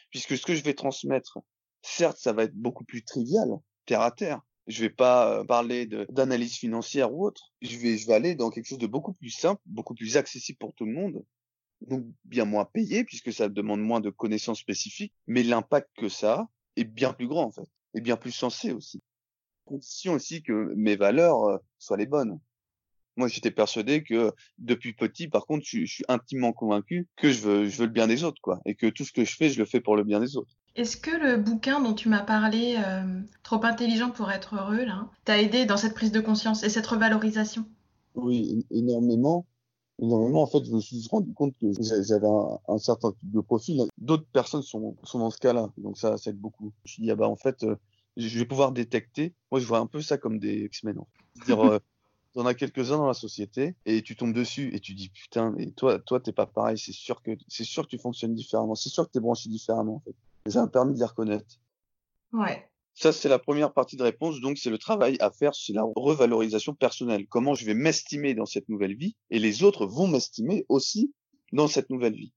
puisque 0.10 0.38
ce 0.38 0.46
que 0.46 0.55
je 0.55 0.63
vais 0.63 0.74
transmettre, 0.74 1.39
certes, 1.81 2.17
ça 2.17 2.34
va 2.34 2.43
être 2.43 2.55
beaucoup 2.55 2.84
plus 2.84 3.03
trivial, 3.03 3.50
terre 3.86 4.01
à 4.01 4.12
terre. 4.12 4.41
Je 4.67 4.81
vais 4.81 4.89
pas 4.89 5.39
euh, 5.39 5.43
parler 5.43 5.88
d'analyse 6.10 6.55
financière 6.55 7.13
ou 7.13 7.25
autre. 7.25 7.53
Je 7.62 7.77
vais, 7.77 7.98
je 7.98 8.05
vais 8.05 8.13
aller 8.13 8.36
dans 8.36 8.50
quelque 8.50 8.67
chose 8.67 8.77
de 8.77 8.88
beaucoup 8.88 9.13
plus 9.13 9.31
simple, 9.31 9.62
beaucoup 9.65 9.96
plus 9.96 10.17
accessible 10.17 10.60
pour 10.60 10.74
tout 10.75 10.86
le 10.86 10.93
monde. 10.93 11.24
Donc 11.81 12.05
bien 12.25 12.46
moins 12.46 12.65
payé 12.65 13.03
puisque 13.03 13.31
ça 13.31 13.48
demande 13.48 13.81
moins 13.81 14.01
de 14.01 14.10
connaissances 14.10 14.60
spécifiques, 14.60 15.13
mais 15.27 15.43
l'impact 15.43 15.89
que 15.98 16.10
ça 16.10 16.34
a 16.34 16.50
est 16.75 16.84
bien 16.84 17.13
plus 17.13 17.27
grand 17.27 17.46
en 17.46 17.51
fait, 17.51 17.67
et 17.93 18.01
bien 18.01 18.17
plus 18.17 18.31
sensé 18.31 18.72
aussi. 18.72 19.01
Condition 19.65 20.13
aussi 20.13 20.43
que 20.43 20.74
mes 20.75 20.96
valeurs 20.96 21.43
euh, 21.43 21.58
soient 21.77 21.98
les 21.98 22.05
bonnes. 22.05 22.39
Moi, 23.20 23.28
j'étais 23.28 23.52
persuadé 23.52 24.02
que 24.02 24.32
depuis 24.60 24.94
petit, 24.94 25.28
par 25.28 25.46
contre, 25.46 25.66
je, 25.68 25.80
je, 25.82 25.94
suis 25.94 26.06
intimement 26.08 26.54
convaincu 26.54 27.06
que 27.18 27.34
je 27.34 27.42
veux, 27.42 27.68
je 27.68 27.78
veux 27.78 27.86
le 27.86 27.92
bien 27.92 28.08
des 28.08 28.24
autres, 28.24 28.42
quoi, 28.42 28.62
et 28.66 28.76
que 28.76 28.88
tout 28.88 29.04
ce 29.04 29.12
que 29.12 29.26
je 29.26 29.36
fais, 29.36 29.50
je 29.50 29.60
le 29.60 29.66
fais 29.66 29.82
pour 29.82 29.98
le 29.98 30.06
bien 30.06 30.22
des 30.22 30.38
autres. 30.38 30.56
Est-ce 30.78 30.96
que 30.96 31.12
le 31.12 31.36
bouquin 31.36 31.82
dont 31.82 31.94
tu 31.94 32.08
m'as 32.08 32.24
parlé, 32.24 32.78
euh, 32.78 33.20
Trop 33.44 33.62
intelligent 33.66 34.10
pour 34.10 34.32
être 34.32 34.56
heureux, 34.56 34.86
là, 34.86 35.10
t'a 35.26 35.42
aidé 35.42 35.66
dans 35.66 35.76
cette 35.76 35.94
prise 35.94 36.14
de 36.14 36.22
conscience 36.22 36.64
et 36.64 36.70
cette 36.70 36.88
revalorisation? 36.88 37.66
Oui, 38.16 38.66
énormément. 38.72 39.46
Énormément, 40.02 40.42
en 40.42 40.48
fait, 40.48 40.64
je 40.64 40.72
me 40.72 40.80
suis 40.80 41.06
rendu 41.12 41.34
compte 41.34 41.54
que 41.60 41.68
j'avais 41.82 42.26
un, 42.26 42.60
un, 42.70 42.78
certain 42.78 43.12
type 43.12 43.32
de 43.32 43.42
profil. 43.42 43.82
D'autres 43.98 44.28
personnes 44.32 44.62
sont, 44.62 44.96
sont 45.04 45.20
dans 45.20 45.30
ce 45.30 45.40
cas-là, 45.40 45.70
donc 45.78 45.98
ça, 45.98 46.16
ça 46.16 46.30
aide 46.30 46.40
beaucoup. 46.40 46.72
Je 46.86 46.90
me 46.90 46.94
suis 46.94 47.04
dit, 47.04 47.12
ah 47.12 47.18
bah, 47.18 47.28
en 47.28 47.36
fait, 47.36 47.64
euh, 47.64 47.76
je 48.16 48.40
vais 48.40 48.46
pouvoir 48.46 48.72
détecter. 48.72 49.34
Moi, 49.52 49.60
je 49.60 49.66
vois 49.66 49.80
un 49.80 49.88
peu 49.88 50.02
ça 50.02 50.18
comme 50.18 50.40
des 50.40 50.64
X-Men. 50.68 51.00
C'est-à-dire, 51.34 51.66
euh, 51.66 51.80
t'en 52.33 52.45
as 52.45 52.53
quelques-uns 52.53 52.98
dans 52.98 53.07
la 53.07 53.13
société 53.13 53.75
et 53.86 54.01
tu 54.01 54.15
tombes 54.15 54.33
dessus 54.33 54.74
et 54.74 54.79
tu 54.79 54.93
dis 54.93 55.09
putain 55.09 55.51
mais 55.51 55.71
toi 55.71 56.00
toi 56.00 56.19
t'es 56.19 56.31
pas 56.31 56.45
pareil. 56.45 56.77
C'est 56.77 56.93
sûr 56.93 57.21
que 57.21 57.31
c'est 57.48 57.63
sûr 57.63 57.83
que 57.83 57.89
tu 57.89 57.98
fonctionnes 57.98 58.36
différemment. 58.36 58.75
C'est 58.75 58.89
sûr 58.89 59.05
que 59.07 59.12
t'es 59.12 59.19
branché 59.19 59.50
différemment 59.50 59.95
en 59.95 60.00
fait. 60.01 60.15
Et 60.45 60.51
ça 60.51 60.62
m'a 60.62 60.67
permis 60.67 60.93
de 60.93 61.00
les 61.00 61.05
reconnaître. 61.05 61.59
Ouais. 62.33 62.69
Ça 62.93 63.12
c'est 63.12 63.29
la 63.29 63.39
première 63.39 63.74
partie 63.74 63.98
de 63.98 64.03
réponse. 64.03 64.41
Donc 64.41 64.57
c'est 64.57 64.69
le 64.69 64.77
travail 64.77 65.17
à 65.19 65.31
faire 65.31 65.55
c'est 65.55 65.74
la 65.74 65.83
revalorisation 65.95 66.74
personnelle. 66.75 67.27
Comment 67.27 67.55
je 67.55 67.65
vais 67.65 67.74
m'estimer 67.74 68.36
dans 68.36 68.45
cette 68.45 68.69
nouvelle 68.69 68.95
vie 68.95 69.15
et 69.31 69.39
les 69.39 69.63
autres 69.63 69.86
vont 69.86 70.07
m'estimer 70.07 70.65
aussi 70.69 71.13
dans 71.51 71.67
cette 71.67 71.89
nouvelle 71.89 72.15
vie. 72.15 72.33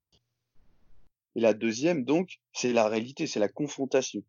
Et 1.34 1.40
la 1.40 1.54
deuxième 1.54 2.04
donc 2.04 2.40
c'est 2.52 2.72
la 2.72 2.88
réalité 2.88 3.26
c'est 3.26 3.40
la 3.40 3.48
confrontation. 3.48 4.22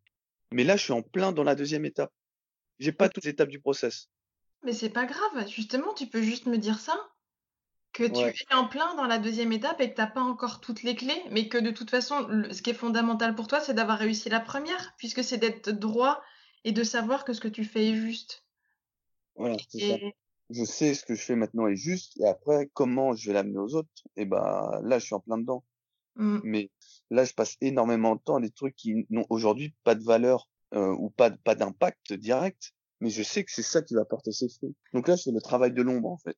Mais 0.52 0.64
là 0.64 0.76
je 0.76 0.84
suis 0.84 0.92
en 0.92 1.02
plein 1.02 1.32
dans 1.32 1.44
la 1.44 1.54
deuxième 1.54 1.86
étape. 1.86 2.12
J'ai 2.80 2.92
pas 2.92 3.08
toutes 3.08 3.24
les 3.24 3.30
étapes 3.30 3.48
du 3.48 3.60
process 3.60 4.10
mais 4.64 4.72
c'est 4.72 4.90
pas 4.90 5.06
grave, 5.06 5.48
justement, 5.48 5.92
tu 5.94 6.06
peux 6.06 6.22
juste 6.22 6.46
me 6.46 6.58
dire 6.58 6.78
ça. 6.78 6.98
Que 7.92 8.04
tu 8.04 8.24
Ouais. 8.24 8.34
es 8.50 8.54
en 8.54 8.66
plein 8.66 8.96
dans 8.96 9.06
la 9.06 9.18
deuxième 9.18 9.52
étape 9.52 9.80
et 9.80 9.88
que 9.90 9.94
t'as 9.94 10.08
pas 10.08 10.20
encore 10.20 10.60
toutes 10.60 10.82
les 10.82 10.96
clés, 10.96 11.22
mais 11.30 11.48
que 11.48 11.58
de 11.58 11.70
toute 11.70 11.90
façon, 11.90 12.26
le- 12.26 12.52
ce 12.52 12.60
qui 12.60 12.70
est 12.70 12.74
fondamental 12.74 13.36
pour 13.36 13.46
toi, 13.46 13.60
c'est 13.60 13.72
d'avoir 13.74 13.98
réussi 13.98 14.28
la 14.28 14.40
première, 14.40 14.94
puisque 14.98 15.22
c'est 15.22 15.38
d'être 15.38 15.70
droit 15.70 16.20
et 16.64 16.72
de 16.72 16.82
savoir 16.82 17.24
que 17.24 17.32
ce 17.32 17.40
que 17.40 17.46
tu 17.46 17.64
fais 17.64 17.90
est 17.90 17.94
juste. 17.94 18.44
Voilà, 19.36 19.56
c'est 19.68 19.78
ça. 19.78 19.94
Et 19.94 20.14
Je 20.50 20.64
sais 20.64 20.94
ce 20.94 21.04
que 21.04 21.14
je 21.14 21.22
fais 21.22 21.36
maintenant 21.36 21.68
est 21.68 21.76
juste, 21.76 22.18
et 22.20 22.26
après, 22.26 22.68
comment 22.74 23.14
je 23.14 23.28
vais 23.28 23.34
l'amener 23.34 23.58
aux 23.58 23.74
autres, 23.76 23.88
et 24.16 24.24
bah, 24.24 24.80
là, 24.82 24.98
je 24.98 25.04
suis 25.04 25.14
en 25.14 25.20
plein 25.20 25.38
dedans. 25.38 25.64
Mm. 26.16 26.40
Mais 26.42 26.70
là, 27.10 27.24
je 27.24 27.32
passe 27.32 27.56
énormément 27.60 28.16
de 28.16 28.20
temps 28.20 28.36
à 28.36 28.40
des 28.40 28.50
trucs 28.50 28.74
qui 28.74 29.06
n'ont 29.08 29.26
aujourd'hui 29.30 29.72
pas 29.84 29.94
de 29.94 30.02
valeur, 30.02 30.48
euh, 30.74 30.92
ou 30.98 31.10
pas, 31.10 31.30
pas 31.30 31.54
d'impact 31.54 32.12
direct, 32.12 32.74
mais 33.04 33.10
je 33.10 33.22
sais 33.22 33.44
que 33.44 33.52
c'est 33.52 33.62
ça 33.62 33.82
qui 33.82 33.94
va 33.94 34.06
porter 34.06 34.32
ses 34.32 34.48
fruits. 34.48 34.74
Donc 34.94 35.08
là, 35.08 35.16
fais 35.18 35.30
le 35.30 35.42
travail 35.42 35.72
de 35.72 35.82
l'ombre, 35.82 36.08
en 36.08 36.16
fait. 36.16 36.36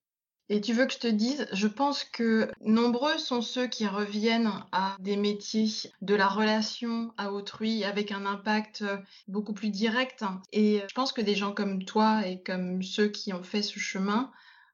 Et 0.48 0.61
tu 0.61 0.72
veux 0.74 0.87
que 0.87 0.92
je 0.92 0.98
te 0.98 1.07
dise, 1.07 1.46
je 1.52 1.68
pense 1.68 2.02
que 2.02 2.50
nombreux 2.61 3.18
sont 3.18 3.40
ceux 3.40 3.68
qui 3.68 3.87
reviennent 3.87 4.52
à 4.72 4.96
des 4.98 5.16
métiers 5.16 5.68
de 6.02 6.14
la 6.14 6.29
relation 6.29 7.12
à 7.16 7.33
autrui 7.33 7.85
avec 7.85 8.11
un 8.11 8.26
impact 8.26 8.83
euh, 8.83 8.96
beaucoup 9.29 9.52
plus 9.52 9.70
direct. 9.70 10.24
Et 10.52 10.83
je 10.88 10.94
pense 10.94 11.12
que 11.12 11.20
des 11.20 11.37
gens 11.37 11.52
comme 11.52 11.85
toi 11.85 12.26
et 12.26 12.42
comme 12.42 12.83
ceux 12.83 13.09
qui 13.09 13.33
ont 13.33 13.44
fait 13.44 13.62
ce 13.62 13.79
chemin 13.79 14.33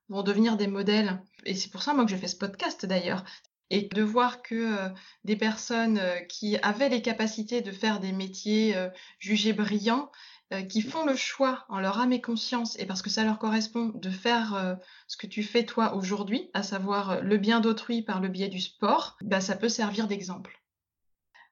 vont 0.08 0.22
devenir 0.22 0.56
des 0.56 0.66
modèles. 0.66 1.22
Et 1.44 1.54
c'est 1.54 1.70
pour 1.70 1.82
ça, 1.82 1.92
moi, 1.92 2.06
que 2.06 2.10
je 2.10 2.16
fais 2.16 2.28
ce 2.28 2.36
podcast 2.36 2.86
d'ailleurs. 2.86 3.24
Et 3.68 3.88
de 3.94 4.02
voir 4.02 4.42
que 4.42 4.54
euh, 4.54 4.88
des 5.24 5.36
personnes 5.36 5.98
euh, 5.98 6.20
qui 6.20 6.56
avaient 6.58 6.90
les 6.90 7.02
capacités 7.02 7.60
de 7.60 7.72
faire 7.72 8.00
des 8.00 8.12
métiers 8.12 8.76
jugés 9.18 9.54
brillants, 9.54 10.10
euh, 10.52 10.62
qui 10.62 10.82
font 10.82 11.06
le 11.06 11.16
choix 11.16 11.64
en 11.68 11.80
leur 11.80 11.98
âme 11.98 12.12
et 12.12 12.20
conscience, 12.20 12.78
et 12.78 12.84
parce 12.84 13.00
que 13.00 13.08
ça 13.08 13.24
leur 13.24 13.38
correspond, 13.38 13.88
de 13.94 14.10
faire 14.10 14.54
euh, 14.54 14.74
ce 15.06 15.16
que 15.16 15.26
tu 15.26 15.42
fais 15.42 15.64
toi 15.64 15.94
aujourd'hui, 15.94 16.50
à 16.52 16.62
savoir 16.62 17.10
euh, 17.10 17.20
le 17.20 17.38
bien 17.38 17.60
d'autrui 17.60 18.02
par 18.02 18.20
le 18.20 18.28
biais 18.28 18.48
du 18.48 18.60
sport, 18.60 19.16
bah, 19.22 19.40
ça 19.40 19.56
peut 19.56 19.70
servir 19.70 20.08
d'exemple. 20.08 20.62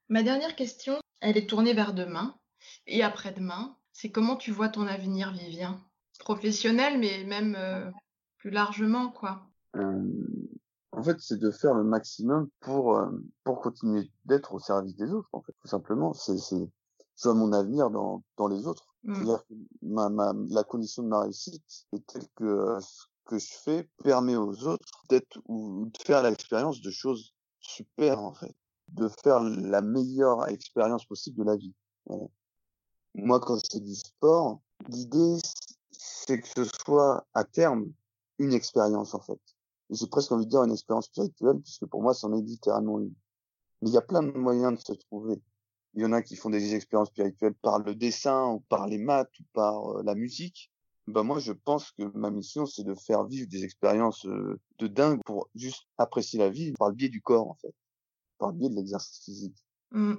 Ma 0.08 0.22
dernière 0.22 0.54
question, 0.54 0.98
elle 1.20 1.38
est 1.38 1.48
tournée 1.48 1.72
vers 1.72 1.94
demain 1.94 2.36
et 2.86 3.02
après-demain. 3.02 3.76
C'est 3.92 4.10
comment 4.10 4.36
tu 4.36 4.50
vois 4.50 4.68
ton 4.68 4.86
avenir, 4.86 5.32
Vivien? 5.32 5.82
Professionnel, 6.18 6.98
mais 6.98 7.24
même 7.24 7.56
plus 8.38 8.50
largement, 8.50 9.08
quoi. 9.08 9.46
En 9.74 11.02
fait, 11.02 11.16
c'est 11.20 11.38
de 11.38 11.50
faire 11.50 11.74
le 11.74 11.84
maximum 11.84 12.48
pour, 12.60 13.00
pour 13.44 13.60
continuer 13.60 14.10
d'être 14.24 14.52
au 14.54 14.58
service 14.58 14.96
des 14.96 15.12
autres, 15.12 15.28
en 15.32 15.42
fait, 15.42 15.52
tout 15.60 15.68
simplement. 15.68 16.12
C'est, 16.12 16.36
je 17.20 17.28
vois 17.28 17.34
mon 17.38 17.52
avenir 17.52 17.90
dans, 17.90 18.22
dans 18.36 18.48
les 18.48 18.66
autres. 18.66 18.86
Mm. 19.04 19.14
C'est-à-dire 19.14 19.46
que 19.46 19.54
ma, 19.82 20.08
ma, 20.08 20.32
la 20.48 20.64
condition 20.64 21.02
de 21.02 21.08
ma 21.08 21.22
réussite 21.22 21.86
est 21.92 22.06
telle 22.06 22.26
que 22.34 22.44
euh, 22.44 22.80
ce 22.80 23.04
que 23.26 23.38
je 23.38 23.52
fais 23.64 23.88
permet 24.02 24.36
aux 24.36 24.66
autres 24.66 25.04
d'être 25.08 25.38
ou 25.46 25.86
de 25.86 25.98
faire 26.02 26.22
l'expérience 26.22 26.80
de 26.80 26.90
choses 26.90 27.34
super, 27.60 28.18
en 28.20 28.32
fait. 28.32 28.54
De 28.88 29.08
faire 29.22 29.40
la 29.40 29.82
meilleure 29.82 30.48
expérience 30.48 31.04
possible 31.06 31.38
de 31.38 31.44
la 31.44 31.56
vie. 31.56 31.74
Voilà. 32.06 32.24
Moi, 33.14 33.38
quand 33.40 33.56
je 33.56 33.68
fais 33.70 33.80
du 33.80 33.94
sport, 33.94 34.60
l'idée, 34.88 35.38
c'est 35.90 36.40
que 36.40 36.48
ce 36.48 36.64
soit 36.64 37.26
à 37.34 37.44
terme 37.44 37.92
une 38.38 38.52
expérience, 38.52 39.14
en 39.14 39.20
fait. 39.20 39.40
Et 39.90 39.94
J'ai 39.94 40.06
presque 40.06 40.32
envie 40.32 40.46
de 40.46 40.50
dire 40.50 40.62
une 40.62 40.72
expérience 40.72 41.06
spirituelle, 41.06 41.60
puisque 41.60 41.86
pour 41.86 42.02
moi, 42.02 42.14
c'en 42.14 42.32
est 42.32 42.42
littéralement 42.42 42.98
une. 42.98 43.12
Mais 43.82 43.90
il 43.90 43.94
y 43.94 43.98
a 43.98 44.02
plein 44.02 44.22
de 44.22 44.32
moyens 44.32 44.74
de 44.74 44.80
se 44.80 44.92
trouver. 44.92 45.40
Il 45.94 46.02
y 46.02 46.04
en 46.04 46.12
a 46.12 46.22
qui 46.22 46.36
font 46.36 46.50
des 46.50 46.74
expériences 46.74 47.08
spirituelles 47.08 47.54
par 47.54 47.80
le 47.80 47.94
dessin, 47.94 48.46
ou 48.46 48.60
par 48.60 48.86
les 48.86 48.98
maths, 48.98 49.38
ou 49.40 49.44
par 49.52 49.98
euh, 49.98 50.02
la 50.04 50.14
musique. 50.14 50.70
Ben 51.06 51.24
moi, 51.24 51.40
je 51.40 51.52
pense 51.52 51.90
que 51.92 52.04
ma 52.16 52.30
mission, 52.30 52.66
c'est 52.66 52.84
de 52.84 52.94
faire 52.94 53.24
vivre 53.24 53.48
des 53.48 53.64
expériences 53.64 54.26
euh, 54.26 54.60
de 54.78 54.86
dingue 54.86 55.20
pour 55.24 55.48
juste 55.54 55.86
apprécier 55.98 56.38
la 56.38 56.50
vie 56.50 56.72
par 56.72 56.90
le 56.90 56.94
biais 56.94 57.08
du 57.08 57.20
corps, 57.20 57.48
en 57.48 57.54
fait. 57.54 57.74
Par 58.38 58.52
le 58.52 58.58
biais 58.58 58.70
de 58.70 58.76
l'exercice 58.76 59.24
physique. 59.24 59.56
Mm. 59.90 60.14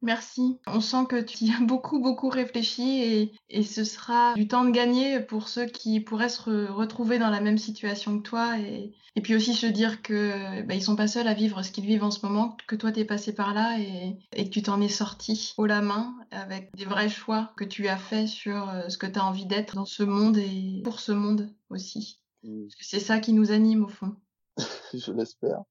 Merci. 0.00 0.60
On 0.66 0.80
sent 0.80 1.06
que 1.08 1.20
tu 1.20 1.44
y 1.46 1.50
as 1.52 1.60
beaucoup, 1.64 1.98
beaucoup 2.00 2.28
réfléchi 2.28 3.02
et, 3.02 3.32
et 3.50 3.62
ce 3.62 3.84
sera 3.84 4.34
du 4.34 4.46
temps 4.46 4.64
de 4.64 4.70
gagner 4.70 5.20
pour 5.20 5.48
ceux 5.48 5.66
qui 5.66 6.00
pourraient 6.00 6.28
se 6.28 6.42
re- 6.42 6.70
retrouver 6.70 7.18
dans 7.18 7.30
la 7.30 7.40
même 7.40 7.58
situation 7.58 8.18
que 8.18 8.22
toi 8.22 8.58
et, 8.60 8.94
et 9.16 9.20
puis 9.20 9.34
aussi 9.34 9.54
se 9.54 9.66
dire 9.66 10.00
que 10.02 10.62
bah, 10.62 10.74
ils 10.74 10.82
sont 10.82 10.94
pas 10.94 11.08
seuls 11.08 11.26
à 11.26 11.34
vivre 11.34 11.62
ce 11.62 11.72
qu'ils 11.72 11.86
vivent 11.86 12.04
en 12.04 12.12
ce 12.12 12.24
moment, 12.24 12.56
que 12.68 12.76
toi 12.76 12.92
t'es 12.92 13.04
passé 13.04 13.34
par 13.34 13.54
là 13.54 13.78
et, 13.80 14.16
et 14.32 14.44
que 14.44 14.50
tu 14.50 14.62
t'en 14.62 14.80
es 14.80 14.88
sorti 14.88 15.54
haut 15.56 15.66
la 15.66 15.80
main 15.80 16.14
avec 16.30 16.70
des 16.76 16.84
vrais 16.84 17.08
choix 17.08 17.52
que 17.56 17.64
tu 17.64 17.88
as 17.88 17.98
fait 17.98 18.28
sur 18.28 18.68
euh, 18.68 18.88
ce 18.88 18.98
que 18.98 19.06
tu 19.06 19.18
as 19.18 19.24
envie 19.24 19.46
d'être 19.46 19.74
dans 19.74 19.84
ce 19.86 20.04
monde 20.04 20.36
et 20.36 20.80
pour 20.84 21.00
ce 21.00 21.10
monde 21.10 21.50
aussi. 21.70 22.20
Mm. 22.44 22.66
Parce 22.66 22.76
que 22.76 22.84
c'est 22.84 23.00
ça 23.00 23.18
qui 23.18 23.32
nous 23.32 23.50
anime 23.50 23.84
au 23.84 23.88
fond. 23.88 24.14
Je 24.94 25.10
l'espère. 25.12 25.62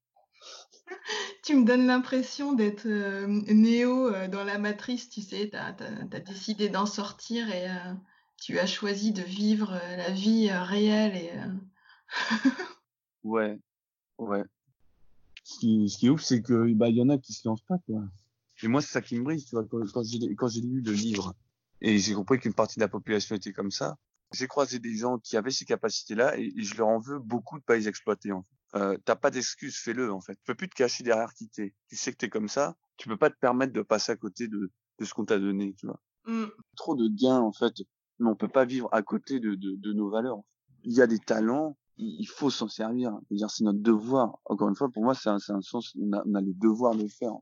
Tu 1.48 1.56
me 1.56 1.64
donnes 1.64 1.86
l'impression 1.86 2.52
d'être 2.52 2.84
euh, 2.84 3.26
Néo 3.26 4.08
euh, 4.08 4.28
dans 4.28 4.44
la 4.44 4.58
matrice, 4.58 5.08
tu 5.08 5.22
sais, 5.22 5.48
t'as, 5.48 5.72
t'as 5.72 6.20
décidé 6.20 6.68
d'en 6.68 6.84
sortir 6.84 7.48
et 7.48 7.70
euh, 7.70 7.94
tu 8.36 8.58
as 8.58 8.66
choisi 8.66 9.12
de 9.12 9.22
vivre 9.22 9.72
euh, 9.72 9.96
la 9.96 10.10
vie 10.10 10.50
réelle 10.52 11.16
et 11.16 11.32
Ouais, 13.24 13.58
ouais. 14.18 14.44
Ce 15.42 15.58
qui, 15.58 15.88
est 16.02 16.10
ouf, 16.10 16.20
c'est 16.20 16.42
que 16.42 16.70
bah 16.74 16.90
y 16.90 17.00
en 17.00 17.08
a 17.08 17.16
qui 17.16 17.32
se 17.32 17.48
lancent 17.48 17.64
pas 17.66 17.78
quoi. 17.86 18.02
Et 18.62 18.68
moi, 18.68 18.82
c'est 18.82 18.92
ça 18.92 19.00
qui 19.00 19.16
me 19.16 19.24
brise, 19.24 19.46
tu 19.46 19.56
vois, 19.56 19.64
quand, 19.64 20.02
j'ai 20.02 20.60
lu 20.60 20.82
le 20.82 20.92
livre 20.92 21.34
et 21.80 21.98
j'ai 21.98 22.12
compris 22.12 22.40
qu'une 22.40 22.52
partie 22.52 22.78
de 22.78 22.84
la 22.84 22.88
population 22.88 23.34
était 23.34 23.54
comme 23.54 23.70
ça. 23.70 23.96
J'ai 24.34 24.48
croisé 24.48 24.80
des 24.80 24.96
gens 24.96 25.16
qui 25.18 25.38
avaient 25.38 25.50
ces 25.50 25.64
capacités-là 25.64 26.36
et, 26.36 26.52
je 26.58 26.74
leur 26.74 26.88
en 26.88 26.98
veux 26.98 27.18
beaucoup 27.18 27.58
de 27.58 27.64
pas 27.64 27.76
les 27.76 27.88
exploiter. 27.88 28.32
En 28.32 28.42
fait. 28.42 28.57
Euh, 28.74 28.96
T'as 29.04 29.16
pas 29.16 29.30
d'excuse, 29.30 29.76
fais-le 29.76 30.12
en 30.12 30.20
fait. 30.20 30.34
Tu 30.34 30.42
peux 30.46 30.54
plus 30.54 30.68
te 30.68 30.74
cacher 30.74 31.04
derrière 31.04 31.32
qui 31.34 31.48
t'es. 31.48 31.74
Tu 31.88 31.96
sais 31.96 32.12
que 32.12 32.18
t'es 32.18 32.28
comme 32.28 32.48
ça. 32.48 32.76
Tu 32.96 33.08
peux 33.08 33.16
pas 33.16 33.30
te 33.30 33.38
permettre 33.38 33.72
de 33.72 33.82
passer 33.82 34.12
à 34.12 34.16
côté 34.16 34.48
de, 34.48 34.70
de 34.98 35.04
ce 35.04 35.14
qu'on 35.14 35.24
t'a 35.24 35.38
donné, 35.38 35.74
tu 35.78 35.86
vois. 35.86 36.00
Mmh. 36.26 36.46
Trop 36.76 36.94
de 36.94 37.08
gains 37.08 37.40
en 37.40 37.52
fait, 37.52 37.74
mais 38.18 38.28
on 38.28 38.36
peut 38.36 38.48
pas 38.48 38.64
vivre 38.64 38.88
à 38.92 39.02
côté 39.02 39.40
de, 39.40 39.54
de, 39.54 39.76
de 39.76 39.92
nos 39.92 40.10
valeurs. 40.10 40.40
Il 40.84 40.92
y 40.92 41.00
a 41.00 41.06
des 41.06 41.18
talents, 41.18 41.76
il 41.96 42.26
faut 42.26 42.50
s'en 42.50 42.68
servir. 42.68 43.12
c'est 43.48 43.64
notre 43.64 43.80
devoir. 43.80 44.38
Encore 44.44 44.68
une 44.68 44.76
fois, 44.76 44.88
pour 44.90 45.02
moi, 45.02 45.14
c'est 45.14 45.28
un, 45.28 45.38
un, 45.48 45.60
sens, 45.60 45.94
on 46.00 46.12
a, 46.12 46.22
on 46.26 46.34
a 46.34 46.40
le 46.40 46.52
devoir 46.54 46.94
de 46.94 47.02
le 47.02 47.08
faire. 47.08 47.32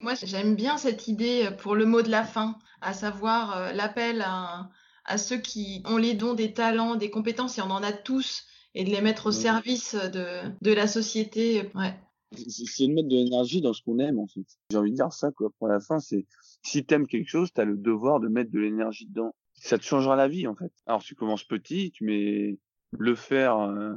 Moi, 0.00 0.14
j'aime 0.14 0.56
bien 0.56 0.78
cette 0.78 1.08
idée 1.08 1.50
pour 1.58 1.74
le 1.74 1.84
mot 1.84 2.00
de 2.00 2.08
la 2.08 2.24
fin, 2.24 2.56
à 2.80 2.94
savoir 2.94 3.56
euh, 3.56 3.72
l'appel 3.72 4.22
à, 4.22 4.70
à, 5.04 5.18
ceux 5.18 5.36
qui 5.36 5.82
ont 5.84 5.98
les 5.98 6.14
dons, 6.14 6.34
des 6.34 6.54
talents, 6.54 6.96
des 6.96 7.10
compétences, 7.10 7.58
et 7.58 7.62
on 7.62 7.70
en 7.70 7.82
a 7.82 7.92
tous, 7.92 8.44
et 8.74 8.84
de 8.84 8.90
les 8.90 9.00
mettre 9.00 9.26
au 9.26 9.32
service 9.32 9.94
de, 9.94 10.50
de 10.60 10.72
la 10.72 10.86
société. 10.86 11.70
Ouais. 11.74 11.94
C'est 12.32 12.86
de 12.86 12.92
mettre 12.92 13.08
de 13.08 13.16
l'énergie 13.16 13.60
dans 13.60 13.72
ce 13.72 13.82
qu'on 13.82 13.98
aime, 13.98 14.18
en 14.18 14.26
fait. 14.28 14.46
J'ai 14.70 14.76
envie 14.76 14.92
de 14.92 14.96
dire 14.96 15.12
ça, 15.12 15.32
quoi. 15.32 15.50
Pour 15.58 15.66
la 15.66 15.80
fin, 15.80 15.98
c'est 15.98 16.26
si 16.62 16.84
t'aimes 16.84 17.06
quelque 17.06 17.28
chose, 17.28 17.52
t'as 17.52 17.64
le 17.64 17.76
devoir 17.76 18.20
de 18.20 18.28
mettre 18.28 18.52
de 18.52 18.60
l'énergie 18.60 19.06
dedans. 19.06 19.34
Ça 19.54 19.78
te 19.78 19.82
changera 19.82 20.14
la 20.16 20.28
vie, 20.28 20.46
en 20.46 20.54
fait. 20.54 20.72
Alors, 20.86 21.02
tu 21.02 21.14
commences 21.14 21.44
petit, 21.44 21.90
tu 21.90 22.04
mets 22.04 22.58
le 22.92 23.14
faire, 23.14 23.58
euh, 23.58 23.94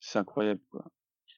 c'est 0.00 0.18
incroyable, 0.18 0.60
quoi. 0.70 0.84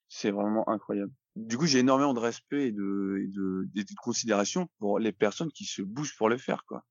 C'est 0.08 0.30
vraiment 0.30 0.68
incroyable. 0.68 1.12
Du 1.36 1.58
coup, 1.58 1.66
j'ai 1.66 1.80
énormément 1.80 2.14
de 2.14 2.18
respect 2.18 2.68
et 2.68 2.72
de, 2.72 3.18
et 3.22 3.28
de, 3.28 3.68
de, 3.74 3.94
considération 4.02 4.68
pour 4.78 4.98
les 4.98 5.12
personnes 5.12 5.52
qui 5.52 5.64
se 5.64 5.82
bougent 5.82 6.16
pour 6.16 6.28
le 6.28 6.38
faire, 6.38 6.64
quoi. 6.66 6.84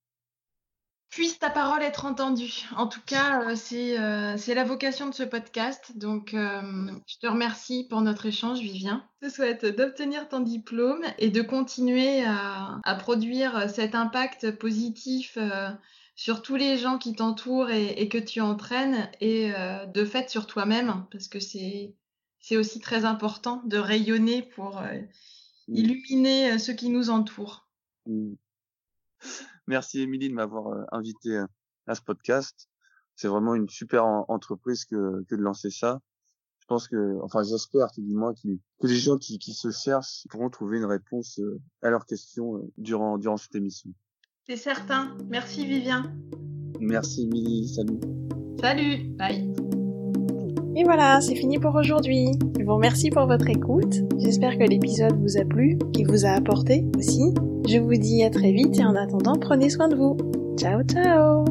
Puisse 1.09 1.39
ta 1.39 1.49
parole 1.49 1.81
être 1.83 2.05
entendue. 2.05 2.65
En 2.75 2.87
tout 2.87 3.01
cas, 3.05 3.43
euh, 3.43 3.55
c'est 3.55 3.97
euh, 3.99 4.35
c'est 4.37 4.53
la 4.53 4.63
vocation 4.63 5.07
de 5.07 5.13
ce 5.13 5.23
podcast. 5.23 5.97
Donc, 5.97 6.31
je 6.33 7.17
te 7.19 7.27
remercie 7.27 7.87
pour 7.89 8.01
notre 8.01 8.25
échange, 8.25 8.59
Vivien. 8.59 9.07
Je 9.21 9.27
te 9.27 9.33
souhaite 9.33 9.65
d'obtenir 9.65 10.27
ton 10.27 10.41
diplôme 10.41 11.03
et 11.17 11.29
de 11.29 11.41
continuer 11.41 12.23
à, 12.25 12.79
à 12.83 12.95
produire 12.95 13.69
cet 13.69 13.95
impact 13.95 14.51
positif 14.51 15.37
sur 16.17 16.41
tous 16.41 16.55
les 16.55 16.77
gens 16.77 16.97
qui 16.97 17.13
t'entourent 17.13 17.69
et, 17.69 18.09
que 18.09 18.17
tu 18.17 18.41
entraînes 18.41 19.09
et 19.21 19.53
euh, 19.55 19.85
de 19.85 20.03
fait 20.03 20.29
sur 20.29 20.47
toi-même 20.47 21.05
parce 21.11 21.29
que 21.29 21.39
c'est 21.39 21.95
c'est 22.39 22.57
aussi 22.57 22.79
très 22.79 23.05
important 23.05 23.61
de 23.65 23.77
rayonner 23.77 24.41
pour 24.41 24.79
euh, 24.79 24.99
mmh. 25.67 25.75
illuminer 25.75 26.51
euh, 26.51 26.57
ceux 26.57 26.73
qui 26.73 26.89
nous 26.89 27.09
entourent. 27.09 27.67
Mmh. 28.07 28.33
Merci 29.67 30.01
Émilie 30.01 30.29
de 30.29 30.33
m'avoir 30.33 30.85
invité 30.91 31.41
à 31.85 31.95
ce 31.95 32.01
podcast. 32.01 32.69
C'est 33.15 33.27
vraiment 33.27 33.55
une 33.55 33.69
super 33.69 34.05
entreprise 34.05 34.85
que, 34.85 35.23
que 35.27 35.35
de 35.35 35.41
lancer 35.41 35.69
ça. 35.69 36.01
Je 36.59 36.65
pense 36.67 36.87
que, 36.87 37.17
enfin, 37.23 37.43
j'espère, 37.43 37.87
du 37.97 38.13
moins, 38.13 38.33
que 38.33 38.87
les 38.87 38.95
gens 38.95 39.17
qui, 39.17 39.39
qui 39.39 39.53
se 39.53 39.71
cherchent 39.71 40.27
pourront 40.29 40.49
trouver 40.49 40.77
une 40.77 40.85
réponse 40.85 41.39
à 41.81 41.89
leurs 41.89 42.05
questions 42.05 42.69
durant, 42.77 43.17
durant 43.17 43.37
cette 43.37 43.55
émission. 43.55 43.91
C'est 44.45 44.57
certain. 44.57 45.17
Merci 45.29 45.65
Vivien. 45.65 46.13
Merci 46.79 47.23
Emily. 47.23 47.67
Salut. 47.67 47.99
Salut. 48.59 49.09
Bye. 49.17 49.66
Et 50.77 50.83
voilà, 50.83 51.19
c'est 51.21 51.35
fini 51.35 51.57
pour 51.57 51.73
aujourd'hui. 51.73 52.29
Je 52.59 52.63
vous 52.63 52.75
remercie 52.75 53.09
pour 53.09 53.25
votre 53.25 53.49
écoute. 53.49 53.95
J'espère 54.19 54.59
que 54.59 54.63
l'épisode 54.63 55.19
vous 55.19 55.37
a 55.37 55.43
plu, 55.43 55.79
qu'il 55.91 56.07
vous 56.07 56.23
a 56.25 56.29
apporté 56.29 56.85
aussi. 56.95 57.33
Je 57.67 57.79
vous 57.79 57.95
dis 57.95 58.23
à 58.23 58.29
très 58.29 58.51
vite 58.51 58.77
et 58.77 58.85
en 58.85 58.95
attendant, 58.95 59.33
prenez 59.41 59.71
soin 59.71 59.87
de 59.87 59.95
vous. 59.95 60.15
Ciao 60.55 60.83
ciao 60.83 61.45